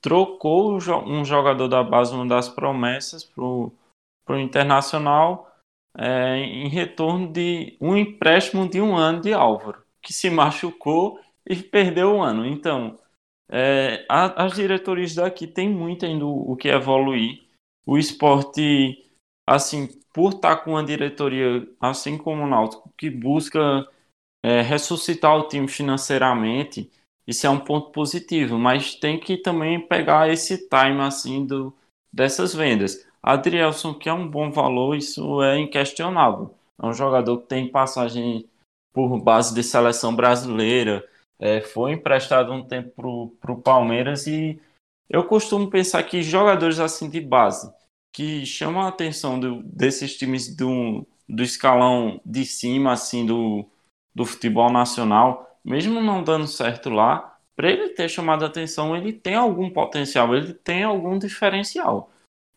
trocou 0.03 0.77
um 1.07 1.25
jogador 1.25 1.69
da 1.69 1.83
base, 1.83 2.15
uma 2.15 2.27
das 2.27 2.51
promessas, 2.51 3.25
para 3.25 3.43
o 3.43 3.73
Internacional, 4.39 5.51
é, 5.97 6.37
em 6.37 6.69
retorno 6.69 7.33
de 7.33 7.79
um 7.81 7.97
empréstimo 7.97 8.69
de 8.69 8.81
um 8.81 8.95
ano 8.95 9.23
de 9.23 9.33
Álvaro, 9.33 9.83
que 10.03 10.13
se 10.13 10.29
machucou 10.29 11.19
e 11.47 11.57
perdeu 11.57 12.17
o 12.17 12.23
ano. 12.23 12.47
Então, 12.47 12.99
é, 13.51 14.05
a, 14.09 14.45
as 14.45 14.55
diretorias 14.55 15.15
daqui 15.15 15.47
têm 15.47 15.69
muito 15.69 16.05
ainda 16.05 16.25
o, 16.25 16.53
o 16.53 16.57
que 16.57 16.69
evoluir 16.69 17.43
o 17.87 17.97
esporte, 17.97 19.03
assim, 19.47 19.89
por 20.13 20.35
estar 20.35 20.57
com 20.57 20.73
uma 20.73 20.85
diretoria, 20.85 21.67
assim 21.81 22.19
como 22.19 22.43
o 22.43 22.47
Náutico, 22.47 22.93
que 22.99 23.09
busca 23.09 23.89
é, 24.43 24.61
ressuscitar 24.61 25.37
o 25.37 25.49
time 25.49 25.67
financeiramente, 25.67 26.91
isso 27.27 27.47
é 27.47 27.51
um 27.51 27.61
ponto 27.61 27.91
positivo, 27.91 28.59
mas 28.59 28.95
tem 28.95 29.19
que 29.19 29.37
também 29.37 29.81
pegar 29.81 30.31
esse 30.31 30.69
time, 30.69 31.01
assim, 31.01 31.47
do, 31.47 31.75
dessas 32.13 32.55
vendas. 32.55 33.07
Adrielson, 33.23 33.95
que 33.95 34.09
é 34.09 34.13
um 34.13 34.29
bom 34.29 34.51
valor, 34.51 34.97
isso 34.97 35.43
é 35.43 35.59
inquestionável. 35.59 36.55
É 36.81 36.87
um 36.87 36.93
jogador 36.93 37.39
que 37.39 37.47
tem 37.47 37.69
passagem 37.69 38.47
por 38.93 39.21
base 39.21 39.55
de 39.55 39.63
seleção 39.63 40.15
brasileira, 40.15 41.07
é, 41.39 41.61
foi 41.61 41.93
emprestado 41.93 42.53
um 42.53 42.67
tempo 42.67 43.33
para 43.41 43.53
o 43.53 43.63
Palmeiras 43.63 44.27
e 44.27 44.61
eu 45.09 45.25
costumo 45.25 45.71
pensar 45.71 46.03
que 46.03 46.23
jogadores 46.23 46.79
assim 46.79 47.09
de 47.09 47.21
base 47.21 47.73
que 48.13 48.45
chamam 48.45 48.83
a 48.83 48.89
atenção 48.89 49.39
do, 49.39 49.63
desses 49.63 50.17
times 50.17 50.55
do, 50.55 51.07
do 51.29 51.43
escalão 51.43 52.21
de 52.25 52.45
cima, 52.45 52.93
assim, 52.93 53.25
do, 53.25 53.65
do 54.15 54.25
futebol 54.25 54.73
nacional, 54.73 55.59
mesmo 55.65 56.01
não 56.01 56.23
dando 56.23 56.47
certo 56.47 56.91
lá, 56.91 57.39
para 57.55 57.71
ele 57.71 57.91
ter 57.91 58.09
chamado 58.09 58.45
a 58.45 58.49
atenção, 58.49 58.97
ele 58.97 59.13
tem 59.13 59.35
algum 59.35 59.71
potencial, 59.71 60.35
ele 60.35 60.55
tem 60.55 60.85
algum 60.85 61.19
diferencial. 61.19 62.11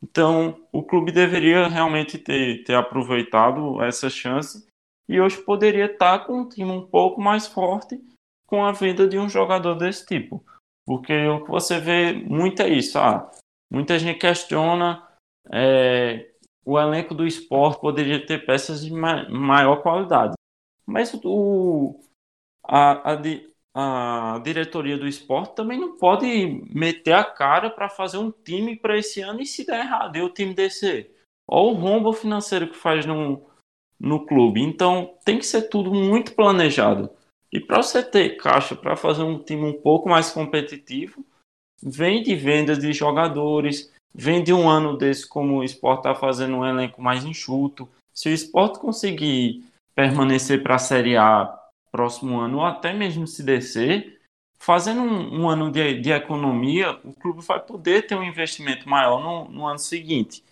Então, 0.03 0.59
o 0.71 0.81
clube 0.81 1.11
deveria 1.11 1.67
realmente 1.67 2.17
ter, 2.17 2.63
ter 2.63 2.73
aproveitado 2.73 3.81
essa 3.83 4.09
chance 4.09 4.65
e 5.07 5.19
hoje 5.19 5.37
poderia 5.43 5.85
estar 5.85 6.25
com 6.25 6.41
um 6.41 6.49
time 6.49 6.71
um 6.71 6.85
pouco 6.85 7.21
mais 7.21 7.45
forte 7.45 8.01
com 8.51 8.65
a 8.65 8.73
venda 8.73 9.07
de 9.07 9.17
um 9.17 9.29
jogador 9.29 9.75
desse 9.75 10.05
tipo. 10.05 10.43
Porque 10.85 11.13
o 11.13 11.45
que 11.45 11.49
você 11.49 11.79
vê 11.79 12.11
muito 12.11 12.61
é 12.61 12.67
isso. 12.67 12.99
Ah, 12.99 13.31
muita 13.71 13.97
gente 13.97 14.19
questiona 14.19 15.07
é, 15.49 16.29
o 16.65 16.77
elenco 16.77 17.15
do 17.15 17.25
esporte 17.25 17.79
poderia 17.79 18.25
ter 18.25 18.45
peças 18.45 18.83
de 18.83 18.91
ma 18.91 19.27
maior 19.29 19.81
qualidade. 19.81 20.33
Mas 20.85 21.17
o, 21.23 21.97
a, 22.61 23.13
a, 23.13 24.35
a 24.35 24.39
diretoria 24.39 24.97
do 24.97 25.07
esporte 25.07 25.55
também 25.55 25.79
não 25.79 25.97
pode 25.97 26.61
meter 26.75 27.13
a 27.13 27.23
cara 27.23 27.69
para 27.69 27.87
fazer 27.87 28.17
um 28.17 28.31
time 28.31 28.75
para 28.75 28.97
esse 28.97 29.21
ano 29.21 29.41
e 29.41 29.45
se 29.45 29.65
der 29.65 29.79
errado, 29.79 30.17
e 30.17 30.21
o 30.21 30.29
time 30.29 30.53
descer. 30.53 31.15
Olha 31.47 31.71
o 31.71 31.79
rombo 31.79 32.11
financeiro 32.11 32.67
que 32.67 32.75
faz 32.75 33.05
no, 33.05 33.49
no 33.97 34.25
clube. 34.25 34.61
Então 34.61 35.17
tem 35.23 35.39
que 35.39 35.45
ser 35.45 35.69
tudo 35.69 35.93
muito 35.93 36.35
planejado. 36.35 37.09
E 37.51 37.59
para 37.59 37.81
você 37.81 38.01
ter 38.01 38.37
caixa 38.37 38.75
para 38.75 38.95
fazer 38.95 39.23
um 39.23 39.37
time 39.37 39.63
um 39.63 39.73
pouco 39.73 40.07
mais 40.07 40.31
competitivo, 40.31 41.25
vem 41.83 42.23
de 42.23 42.35
vendas 42.35 42.79
de 42.79 42.93
jogadores, 42.93 43.91
vem 44.13 44.43
de 44.43 44.53
um 44.53 44.69
ano 44.69 44.97
desse 44.97 45.27
como 45.27 45.57
o 45.57 45.63
esporte 45.63 45.99
está 45.99 46.15
fazendo 46.15 46.57
um 46.57 46.65
elenco 46.65 47.01
mais 47.01 47.25
enxuto. 47.25 47.89
Se 48.13 48.29
o 48.29 48.33
esporte 48.33 48.79
conseguir 48.79 49.65
permanecer 49.93 50.63
para 50.63 50.75
a 50.75 50.79
Série 50.79 51.17
A 51.17 51.57
próximo 51.91 52.39
ano, 52.39 52.59
ou 52.59 52.65
até 52.65 52.93
mesmo 52.93 53.27
se 53.27 53.43
descer, 53.43 54.21
fazendo 54.57 55.01
um, 55.01 55.41
um 55.41 55.49
ano 55.49 55.71
de, 55.71 55.99
de, 55.99 56.11
economia, 56.11 56.97
o 57.03 57.13
clube 57.13 57.41
vai 57.41 57.59
poder 57.59 58.07
ter 58.07 58.15
um 58.15 58.23
investimento 58.23 58.87
maior 58.87 59.21
no, 59.21 59.51
no 59.51 59.67
ano 59.67 59.79
seguinte. 59.79 60.43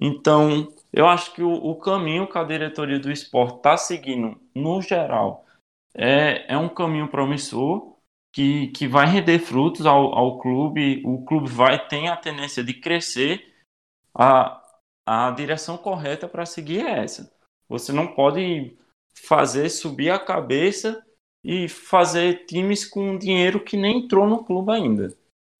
Então, 0.00 0.72
eu 0.92 1.06
acho 1.06 1.34
que 1.34 1.42
o, 1.42 1.52
o, 1.52 1.74
caminho 1.74 2.26
que 2.26 2.38
a 2.38 2.44
diretoria 2.44 2.98
do 2.98 3.10
esporte 3.10 3.56
está 3.56 3.76
seguindo, 3.76 4.40
no 4.54 4.80
geral, 4.80 5.44
é, 5.94 6.52
é 6.52 6.56
um 6.56 6.68
caminho 6.68 7.08
promissor 7.08 7.96
que, 8.32 8.68
que 8.68 8.86
vai 8.86 9.06
render 9.06 9.38
frutos 9.38 9.86
ao, 9.86 10.14
ao 10.14 10.38
clube. 10.38 11.02
O 11.04 11.24
clube 11.24 11.48
vai 11.48 11.86
ter 11.88 12.06
a 12.08 12.16
tendência 12.16 12.62
de 12.62 12.74
crescer. 12.74 13.54
A, 14.14 14.62
a 15.06 15.30
direção 15.30 15.76
correta 15.76 16.28
para 16.28 16.46
seguir 16.46 16.86
é 16.86 17.02
essa. 17.02 17.32
Você 17.68 17.92
não 17.92 18.06
pode 18.06 18.76
fazer 19.14 19.68
subir 19.68 20.10
a 20.10 20.18
cabeça 20.18 21.04
e 21.44 21.68
fazer 21.68 22.44
times 22.46 22.84
com 22.84 23.16
dinheiro 23.16 23.60
que 23.60 23.76
nem 23.76 23.98
entrou 23.98 24.26
no 24.26 24.44
clube 24.44 24.72
ainda. 24.72 25.16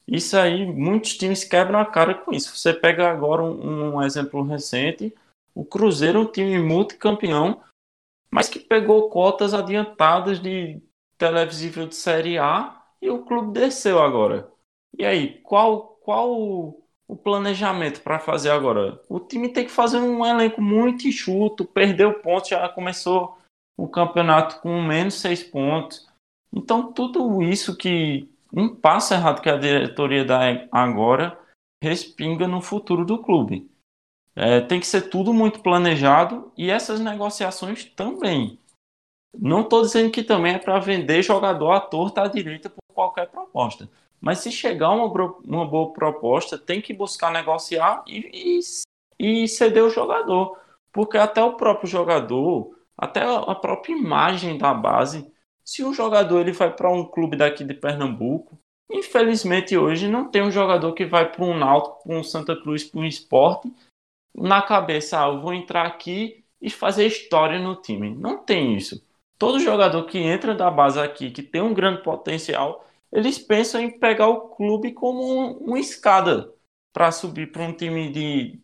Isso 0.07 0.37
aí, 0.37 0.67
muitos 0.67 1.17
times 1.17 1.45
quebram 1.45 1.79
a 1.79 1.87
cara 1.87 2.15
com 2.15 2.33
isso. 2.33 2.57
Você 2.57 2.75
pega 2.75 3.09
agora 3.09 3.43
um, 3.43 3.95
um 3.95 4.03
exemplo 4.03 4.43
recente, 4.43 5.15
o 5.55 5.65
Cruzeiro 5.65 6.21
um 6.21 6.27
time 6.27 6.59
multicampeão, 6.59 7.61
mas 8.31 8.49
que 8.49 8.59
pegou 8.59 9.11
cotas 9.11 9.53
adiantadas 9.55 10.41
de 10.41 10.81
televisível 11.19 11.87
de 11.87 11.95
Série 11.95 12.39
A 12.39 12.83
e 13.03 13.11
o 13.11 13.25
clube 13.25 13.53
desceu 13.53 14.01
agora. 14.01 14.51
E 14.99 15.05
aí, 15.05 15.41
qual, 15.43 15.99
qual 16.03 16.31
o 16.33 17.17
planejamento 17.17 18.03
para 18.03 18.21
fazer 18.21 18.51
agora? 18.51 19.01
O 19.09 19.19
time 19.19 19.49
tem 19.49 19.65
que 19.65 19.71
fazer 19.71 19.99
um 19.99 20.25
elenco 20.25 20.63
muito 20.63 21.09
enxuto, 21.09 21.65
perdeu 21.65 22.21
pontos, 22.21 22.51
já 22.51 22.69
começou 22.69 23.37
o 23.77 23.89
campeonato 23.89 24.61
com 24.61 24.81
menos 24.83 25.15
seis 25.15 25.43
pontos. 25.43 26.07
Então, 26.53 26.93
tudo 26.93 27.43
isso 27.43 27.77
que 27.77 28.29
um 28.53 28.75
passo 28.75 29.15
errado 29.15 29.41
que 29.41 29.49
a 29.49 29.57
diretoria 29.57 30.25
dá 30.25 30.41
agora 30.71 31.39
respinga 31.83 32.47
no 32.47 32.61
futuro 32.61 33.05
do 33.05 33.19
clube. 33.19 33.71
É, 34.35 34.61
tem 34.61 34.79
que 34.79 34.87
ser 34.87 35.11
tudo 35.11 35.35
muito 35.35 35.61
planejado 35.61 36.53
e 36.57 36.71
essas 36.71 37.01
negociações 37.01 37.85
também. 37.85 38.59
Não 39.37 39.61
estou 39.63 39.83
dizendo 39.83 40.11
que 40.11 40.23
também 40.23 40.55
é 40.55 40.59
para 40.59 40.79
vender 40.79 41.23
jogador 41.23 41.73
à 41.73 41.81
torta 41.81 42.23
à 42.23 42.29
direita 42.29 42.69
por 42.71 42.95
qualquer 42.95 43.29
proposta. 43.29 43.89
Mas 44.21 44.41
se 44.41 44.53
chegar 44.53 44.91
uma, 44.91 45.07
uma 45.45 45.67
boa 45.67 45.93
proposta, 45.93 46.59
tem 46.59 46.81
que 46.81 46.93
buscar 46.93 47.33
negociar 47.33 48.05
e, 48.07 48.59
e, 49.19 49.43
e 49.43 49.49
ceder 49.49 49.85
o 49.85 49.91
jogador. 49.91 50.59
Porque 50.93 51.17
até 51.17 51.43
o 51.43 51.55
próprio 51.55 51.89
jogador, 51.89 52.77
até 52.99 53.23
a 53.23 53.55
própria 53.55 53.93
imagem 53.93 54.59
da 54.59 54.75
base, 54.75 55.31
se 55.65 55.85
um 55.85 55.95
jogador 55.95 56.41
ele 56.41 56.53
vai 56.53 56.75
para 56.75 56.91
um 56.91 57.05
clube 57.05 57.37
daqui 57.37 57.65
de 57.65 57.73
Pernambuco, 57.73 58.59
infelizmente 58.91 59.77
hoje 59.77 60.09
não 60.09 60.29
tem 60.29 60.43
um 60.43 60.51
jogador 60.51 60.93
que 60.93 61.07
vai 61.07 61.31
para 61.31 61.45
um 61.45 61.57
Náutico, 61.57 62.03
para 62.03 62.17
um 62.17 62.25
Santa 62.25 62.61
Cruz, 62.61 62.85
para 62.85 63.01
um 63.01 63.05
esporte, 63.05 63.73
na 64.35 64.63
cabeça, 64.63 65.23
ah, 65.25 65.29
eu 65.29 65.41
vou 65.41 65.53
entrar 65.55 65.87
aqui 65.87 66.45
e 66.61 66.71
fazer 66.71 67.07
história 67.07 67.59
no 67.59 67.77
time. 67.81 68.15
Não 68.15 68.45
tem 68.45 68.77
isso. 68.77 69.05
Todo 69.39 69.59
jogador 69.59 70.05
que 70.07 70.19
entra 70.19 70.55
da 70.55 70.71
base 70.71 71.01
aqui, 71.01 71.31
que 71.31 71.43
tem 71.43 71.63
um 71.63 71.75
grande 71.75 72.03
potencial, 72.03 72.85
eles 73.13 73.39
pensam 73.39 73.81
em 73.81 73.99
pegar 73.99 74.29
o 74.29 74.51
clube 74.51 74.93
como 74.93 75.23
um, 75.23 75.53
uma 75.69 75.79
escada 75.81 76.53
para 76.93 77.11
subir 77.13 77.51
para 77.51 77.63
um 77.63 77.73
time 77.73 78.11
de, 78.13 78.61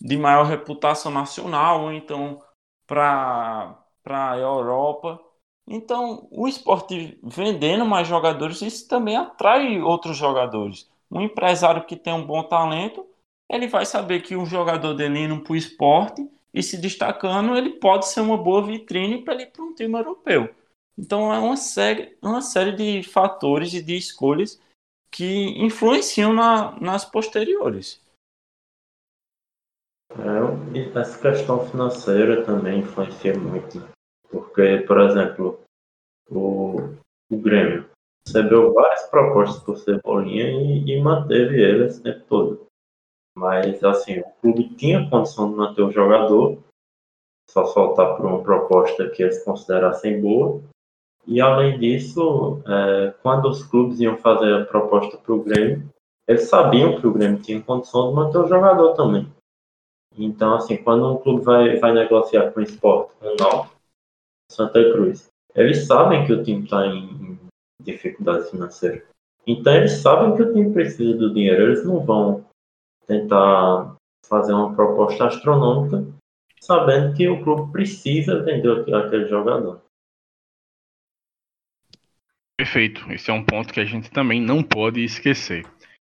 de 0.00 0.16
maior 0.16 0.44
reputação 0.46 1.10
nacional, 1.12 1.82
ou 1.84 1.92
então 1.92 2.42
para 2.86 3.78
a 4.06 4.36
Europa. 4.38 5.20
Então, 5.66 6.28
o 6.30 6.46
esporte 6.46 7.18
vendendo 7.22 7.86
mais 7.86 8.06
jogadores, 8.06 8.60
isso 8.62 8.86
também 8.88 9.16
atrai 9.16 9.80
outros 9.80 10.16
jogadores. 10.16 10.90
Um 11.10 11.22
empresário 11.22 11.86
que 11.86 11.96
tem 11.96 12.12
um 12.12 12.26
bom 12.26 12.42
talento, 12.42 13.06
ele 13.50 13.66
vai 13.66 13.84
saber 13.84 14.22
que 14.22 14.36
um 14.36 14.46
jogador 14.46 14.94
dele 14.94 15.20
indo 15.20 15.40
para 15.40 15.52
o 15.52 15.56
esporte 15.56 16.28
e 16.52 16.62
se 16.62 16.76
destacando, 16.76 17.56
ele 17.56 17.70
pode 17.70 18.06
ser 18.06 18.20
uma 18.20 18.36
boa 18.36 18.64
vitrine 18.64 19.22
para 19.24 19.34
ele 19.34 19.46
para 19.46 19.62
um 19.62 19.74
time 19.74 19.98
europeu. 19.98 20.54
Então, 20.96 21.32
é 21.32 21.38
uma 21.38 21.56
série, 21.56 22.16
uma 22.22 22.40
série 22.40 22.72
de 22.72 23.02
fatores 23.02 23.74
e 23.74 23.82
de 23.82 23.96
escolhas 23.96 24.60
que 25.10 25.46
influenciam 25.64 26.32
na, 26.32 26.78
nas 26.80 27.04
posteriores. 27.04 28.00
É, 30.12 30.98
essa 30.98 31.20
questão 31.20 31.66
financeira 31.68 32.44
também 32.44 32.80
influencia 32.80 33.36
muito, 33.36 33.80
né? 33.80 33.88
porque, 34.30 34.78
por 34.86 35.00
exemplo, 35.00 35.60
o, 36.30 36.94
o 37.30 37.36
Grêmio 37.36 37.88
recebeu 38.26 38.72
várias 38.72 39.08
propostas 39.10 39.62
por 39.62 39.76
Cebolinha 39.76 40.50
e, 40.50 40.90
e 40.90 41.02
manteve 41.02 41.60
ele 41.60 41.86
esse 41.86 42.02
tempo 42.02 42.24
todo. 42.28 42.63
Mas, 43.36 43.82
assim, 43.82 44.20
o 44.20 44.30
clube 44.40 44.74
tinha 44.76 45.08
condição 45.10 45.50
de 45.50 45.56
manter 45.56 45.82
o 45.82 45.90
jogador, 45.90 46.58
só 47.50 47.64
soltar 47.66 48.16
por 48.16 48.26
uma 48.26 48.42
proposta 48.42 49.10
que 49.10 49.22
eles 49.22 49.42
considerassem 49.44 50.20
boa. 50.20 50.62
E, 51.26 51.40
além 51.40 51.78
disso, 51.78 52.62
é, 52.66 53.14
quando 53.22 53.48
os 53.48 53.64
clubes 53.64 53.98
iam 54.00 54.16
fazer 54.16 54.52
a 54.54 54.64
proposta 54.64 55.16
para 55.16 55.34
o 55.34 55.42
Grêmio, 55.42 55.88
eles 56.28 56.48
sabiam 56.48 57.00
que 57.00 57.06
o 57.06 57.12
Grêmio 57.12 57.42
tinha 57.42 57.60
condição 57.60 58.08
de 58.08 58.14
manter 58.14 58.38
o 58.38 58.46
jogador 58.46 58.94
também. 58.94 59.26
Então, 60.16 60.54
assim, 60.54 60.76
quando 60.76 61.12
um 61.12 61.18
clube 61.18 61.42
vai, 61.42 61.76
vai 61.78 61.92
negociar 61.92 62.52
com 62.52 62.60
o 62.60 62.62
esporte, 62.62 63.12
com 63.20 63.26
o 63.26 63.66
Santa 64.50 64.80
Cruz, 64.92 65.28
eles 65.54 65.86
sabem 65.86 66.24
que 66.24 66.32
o 66.32 66.42
time 66.42 66.64
está 66.64 66.86
em, 66.86 67.04
em 67.04 67.38
dificuldade 67.80 68.50
financeira. 68.50 69.04
Então, 69.46 69.74
eles 69.74 69.92
sabem 69.92 70.34
que 70.36 70.42
o 70.42 70.52
time 70.52 70.72
precisa 70.72 71.16
do 71.16 71.34
dinheiro. 71.34 71.64
Eles 71.64 71.84
não 71.84 72.00
vão 72.00 72.44
tentar 73.06 73.96
fazer 74.28 74.52
uma 74.52 74.74
proposta 74.74 75.26
astronômica, 75.26 76.06
sabendo 76.60 77.14
que 77.14 77.28
o 77.28 77.42
clube 77.42 77.72
precisa 77.72 78.42
vender 78.42 78.94
aquele 78.94 79.28
jogador. 79.28 79.82
Perfeito. 82.56 83.10
Esse 83.12 83.30
é 83.30 83.34
um 83.34 83.44
ponto 83.44 83.72
que 83.72 83.80
a 83.80 83.84
gente 83.84 84.10
também 84.10 84.40
não 84.40 84.62
pode 84.62 85.02
esquecer. 85.02 85.66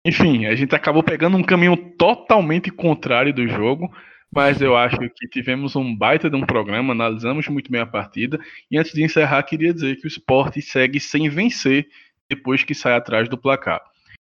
Enfim, 0.06 0.46
a 0.46 0.56
gente 0.56 0.76
acabou 0.76 1.02
pegando 1.02 1.38
um 1.38 1.44
caminho 1.44 1.78
totalmente 1.98 2.70
contrário 2.70 3.34
do 3.34 3.48
jogo, 3.48 3.90
mas 4.30 4.62
eu 4.62 4.76
acho 4.76 4.98
que 4.98 5.28
tivemos 5.30 5.76
um 5.76 5.96
baita 5.96 6.30
de 6.30 6.36
um 6.36 6.46
programa, 6.46 6.92
analisamos 6.92 7.48
muito 7.48 7.72
bem 7.72 7.80
a 7.80 7.86
partida. 7.86 8.38
E 8.70 8.78
antes 8.78 8.92
de 8.92 9.04
encerrar, 9.04 9.44
queria 9.44 9.74
dizer 9.74 9.96
que 9.96 10.06
o 10.06 10.08
esporte 10.08 10.62
segue 10.62 11.00
sem 11.00 11.30
vencer 11.30 11.88
depois 12.30 12.64
que 12.64 12.76
sai 12.76 12.94
atrás 12.94 13.30
do 13.30 13.38
placar. 13.38 13.82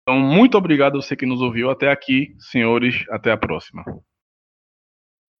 Então, 0.08 0.20
muito 0.20 0.56
obrigado 0.56 1.00
a 1.00 1.02
você 1.02 1.16
que 1.16 1.26
nos 1.26 1.42
ouviu 1.42 1.72
até 1.72 1.92
aqui, 1.92 2.36
senhores. 2.38 3.04
Até 3.10 3.32
a 3.32 3.38
próxima. 3.38 3.84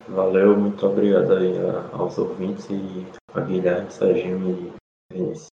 Valeu, 0.08 0.58
muito 0.58 0.86
obrigado 0.88 1.34
aí 1.34 1.54
aos 1.94 2.18
ouvintes 2.18 2.68
e 2.72 3.06
a 3.32 3.42
Guilherme, 3.42 3.92
Serginho 3.92 4.74
e 5.12 5.14
Vinícius. 5.14 5.50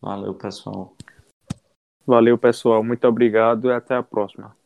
Valeu, 0.00 0.34
pessoal. 0.34 0.96
Valeu, 2.04 2.36
pessoal. 2.36 2.82
Muito 2.82 3.06
obrigado 3.06 3.68
e 3.68 3.72
até 3.72 3.94
a 3.94 4.02
próxima. 4.02 4.56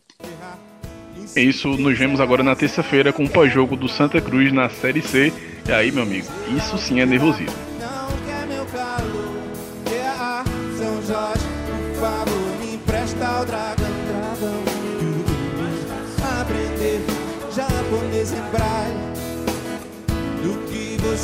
É 1.37 1.41
isso, 1.41 1.68
nos 1.76 1.99
vemos 1.99 2.20
agora 2.20 2.43
na 2.43 2.57
terça-feira 2.57 3.12
com 3.12 3.24
o 3.24 3.30
pós-jogo 3.30 3.76
do 3.76 3.87
Santa 3.89 4.18
Cruz 4.18 4.51
na 4.51 4.70
Série 4.70 5.03
C. 5.03 5.30
E 5.68 5.72
aí, 5.72 5.93
meu 5.93 6.05
amigo, 6.05 6.26
isso 6.57 6.78
sim 6.78 7.01
é 7.01 7.07
nervosismo. 7.07 7.75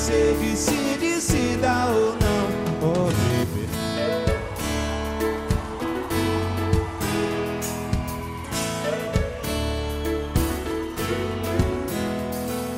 Você 0.03 0.37
decide 0.41 1.21
se 1.21 1.57
dá 1.59 1.87
ou 1.87 2.17
não. 2.17 2.49
Oh, 2.83 3.07
baby. 3.07 3.69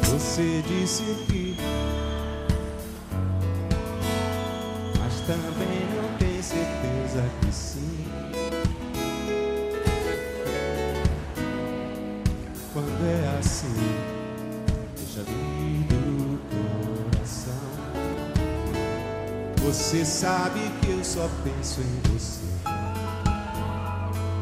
Você 0.03 0.63
disse 0.69 1.03
que 1.27 1.34
Você 19.95 20.05
sabe 20.05 20.59
que 20.83 20.91
eu 20.91 21.05
só 21.05 21.31
penso 21.45 21.81
em 21.81 22.01
você. 22.11 22.41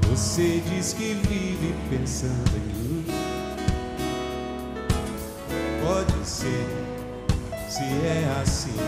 Você 0.09 0.63
diz 0.67 0.95
que 0.95 1.13
vive 1.13 1.75
pensando 1.91 2.57
em 2.57 2.61
mim. 2.73 3.05
Pode 5.85 6.27
ser, 6.27 6.67
se 7.69 7.83
é 7.83 8.35
assim 8.41 8.81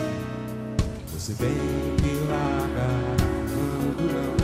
Você 1.12 1.34
vem 1.34 1.50
me 1.50 2.14
largar 2.30 3.16
não 3.50 4.34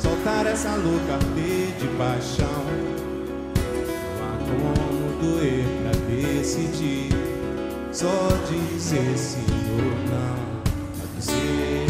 Soltar 0.00 0.46
essa 0.46 0.74
louca 0.76 1.18
de 1.36 1.88
paixão. 1.98 2.64
Não 4.48 4.56
há 4.70 4.78
como 4.88 5.20
doer 5.20 5.66
pra 5.82 5.92
decidir 6.08 7.12
Só 7.92 8.08
dizer 8.48 9.14
ou 9.70 9.84
não 10.08 10.62
Pra 10.96 11.06
dizer 11.14 11.86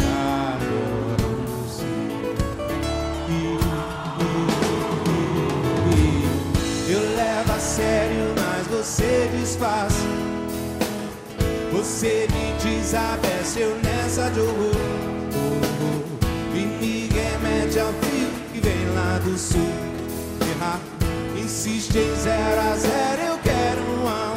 e, 3.29 3.57
e, 6.89 6.91
eu 6.91 6.99
levo 7.15 7.51
a 7.53 7.59
sério, 7.59 8.35
mas 8.35 8.67
você 8.67 9.29
desfaz. 9.31 9.93
Você 11.71 12.27
me 12.33 12.51
desabeceu 12.61 13.77
nessa 13.81 14.29
de 14.29 14.41
horror. 14.41 14.75
E 16.53 16.59
me 16.59 17.07
remete 17.07 17.79
ao 17.79 17.93
frio 17.93 18.29
que 18.51 18.59
vem 18.59 18.89
lá 18.93 19.19
do 19.23 19.37
sul. 19.37 19.71
Errar, 20.51 20.81
insiste 21.41 21.97
em 21.97 22.15
zero 22.17 22.59
a 22.59 22.75
zero 22.75 23.21
Eu 23.21 23.37
quero 23.39 23.81
um 23.81 24.03
um 24.05 24.32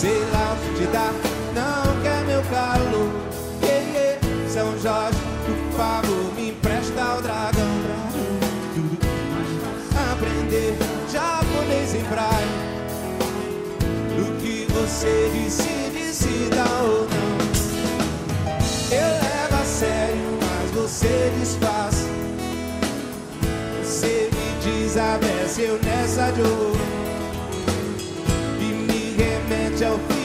Sei 0.00 0.18
lá 0.32 0.54
o 0.54 0.56
que 0.56 0.80
te 0.80 0.86
dá, 0.90 1.12
não 1.54 2.02
quer 2.02 2.24
meu 2.24 2.42
calor 2.44 3.10
yeah, 3.62 3.86
yeah. 3.92 4.20
São 4.48 4.78
Jorge, 4.78 5.18
por 5.44 5.76
favor, 5.76 6.34
me 6.34 6.48
empresta 6.50 7.16
o 7.18 7.22
dragão 7.22 7.68
Aprender 10.10 10.76
japonês 11.12 11.94
em 11.94 12.04
praia 12.04 12.70
você 15.00 15.30
decide 15.32 16.12
se 16.12 16.50
dá 16.50 16.64
ou 16.82 17.06
não. 17.08 17.38
Eu 18.90 19.08
levo 19.22 19.54
a 19.54 19.64
sério, 19.64 20.38
mas 20.40 20.70
você 20.72 21.32
desfaz. 21.38 22.06
Você 23.82 24.30
me 24.32 24.48
desabece, 24.62 25.62
eu 25.62 25.78
nessa 25.82 26.32
dor. 26.32 26.76
E 26.76 26.96
me 26.96 26.99
remete 29.80 30.19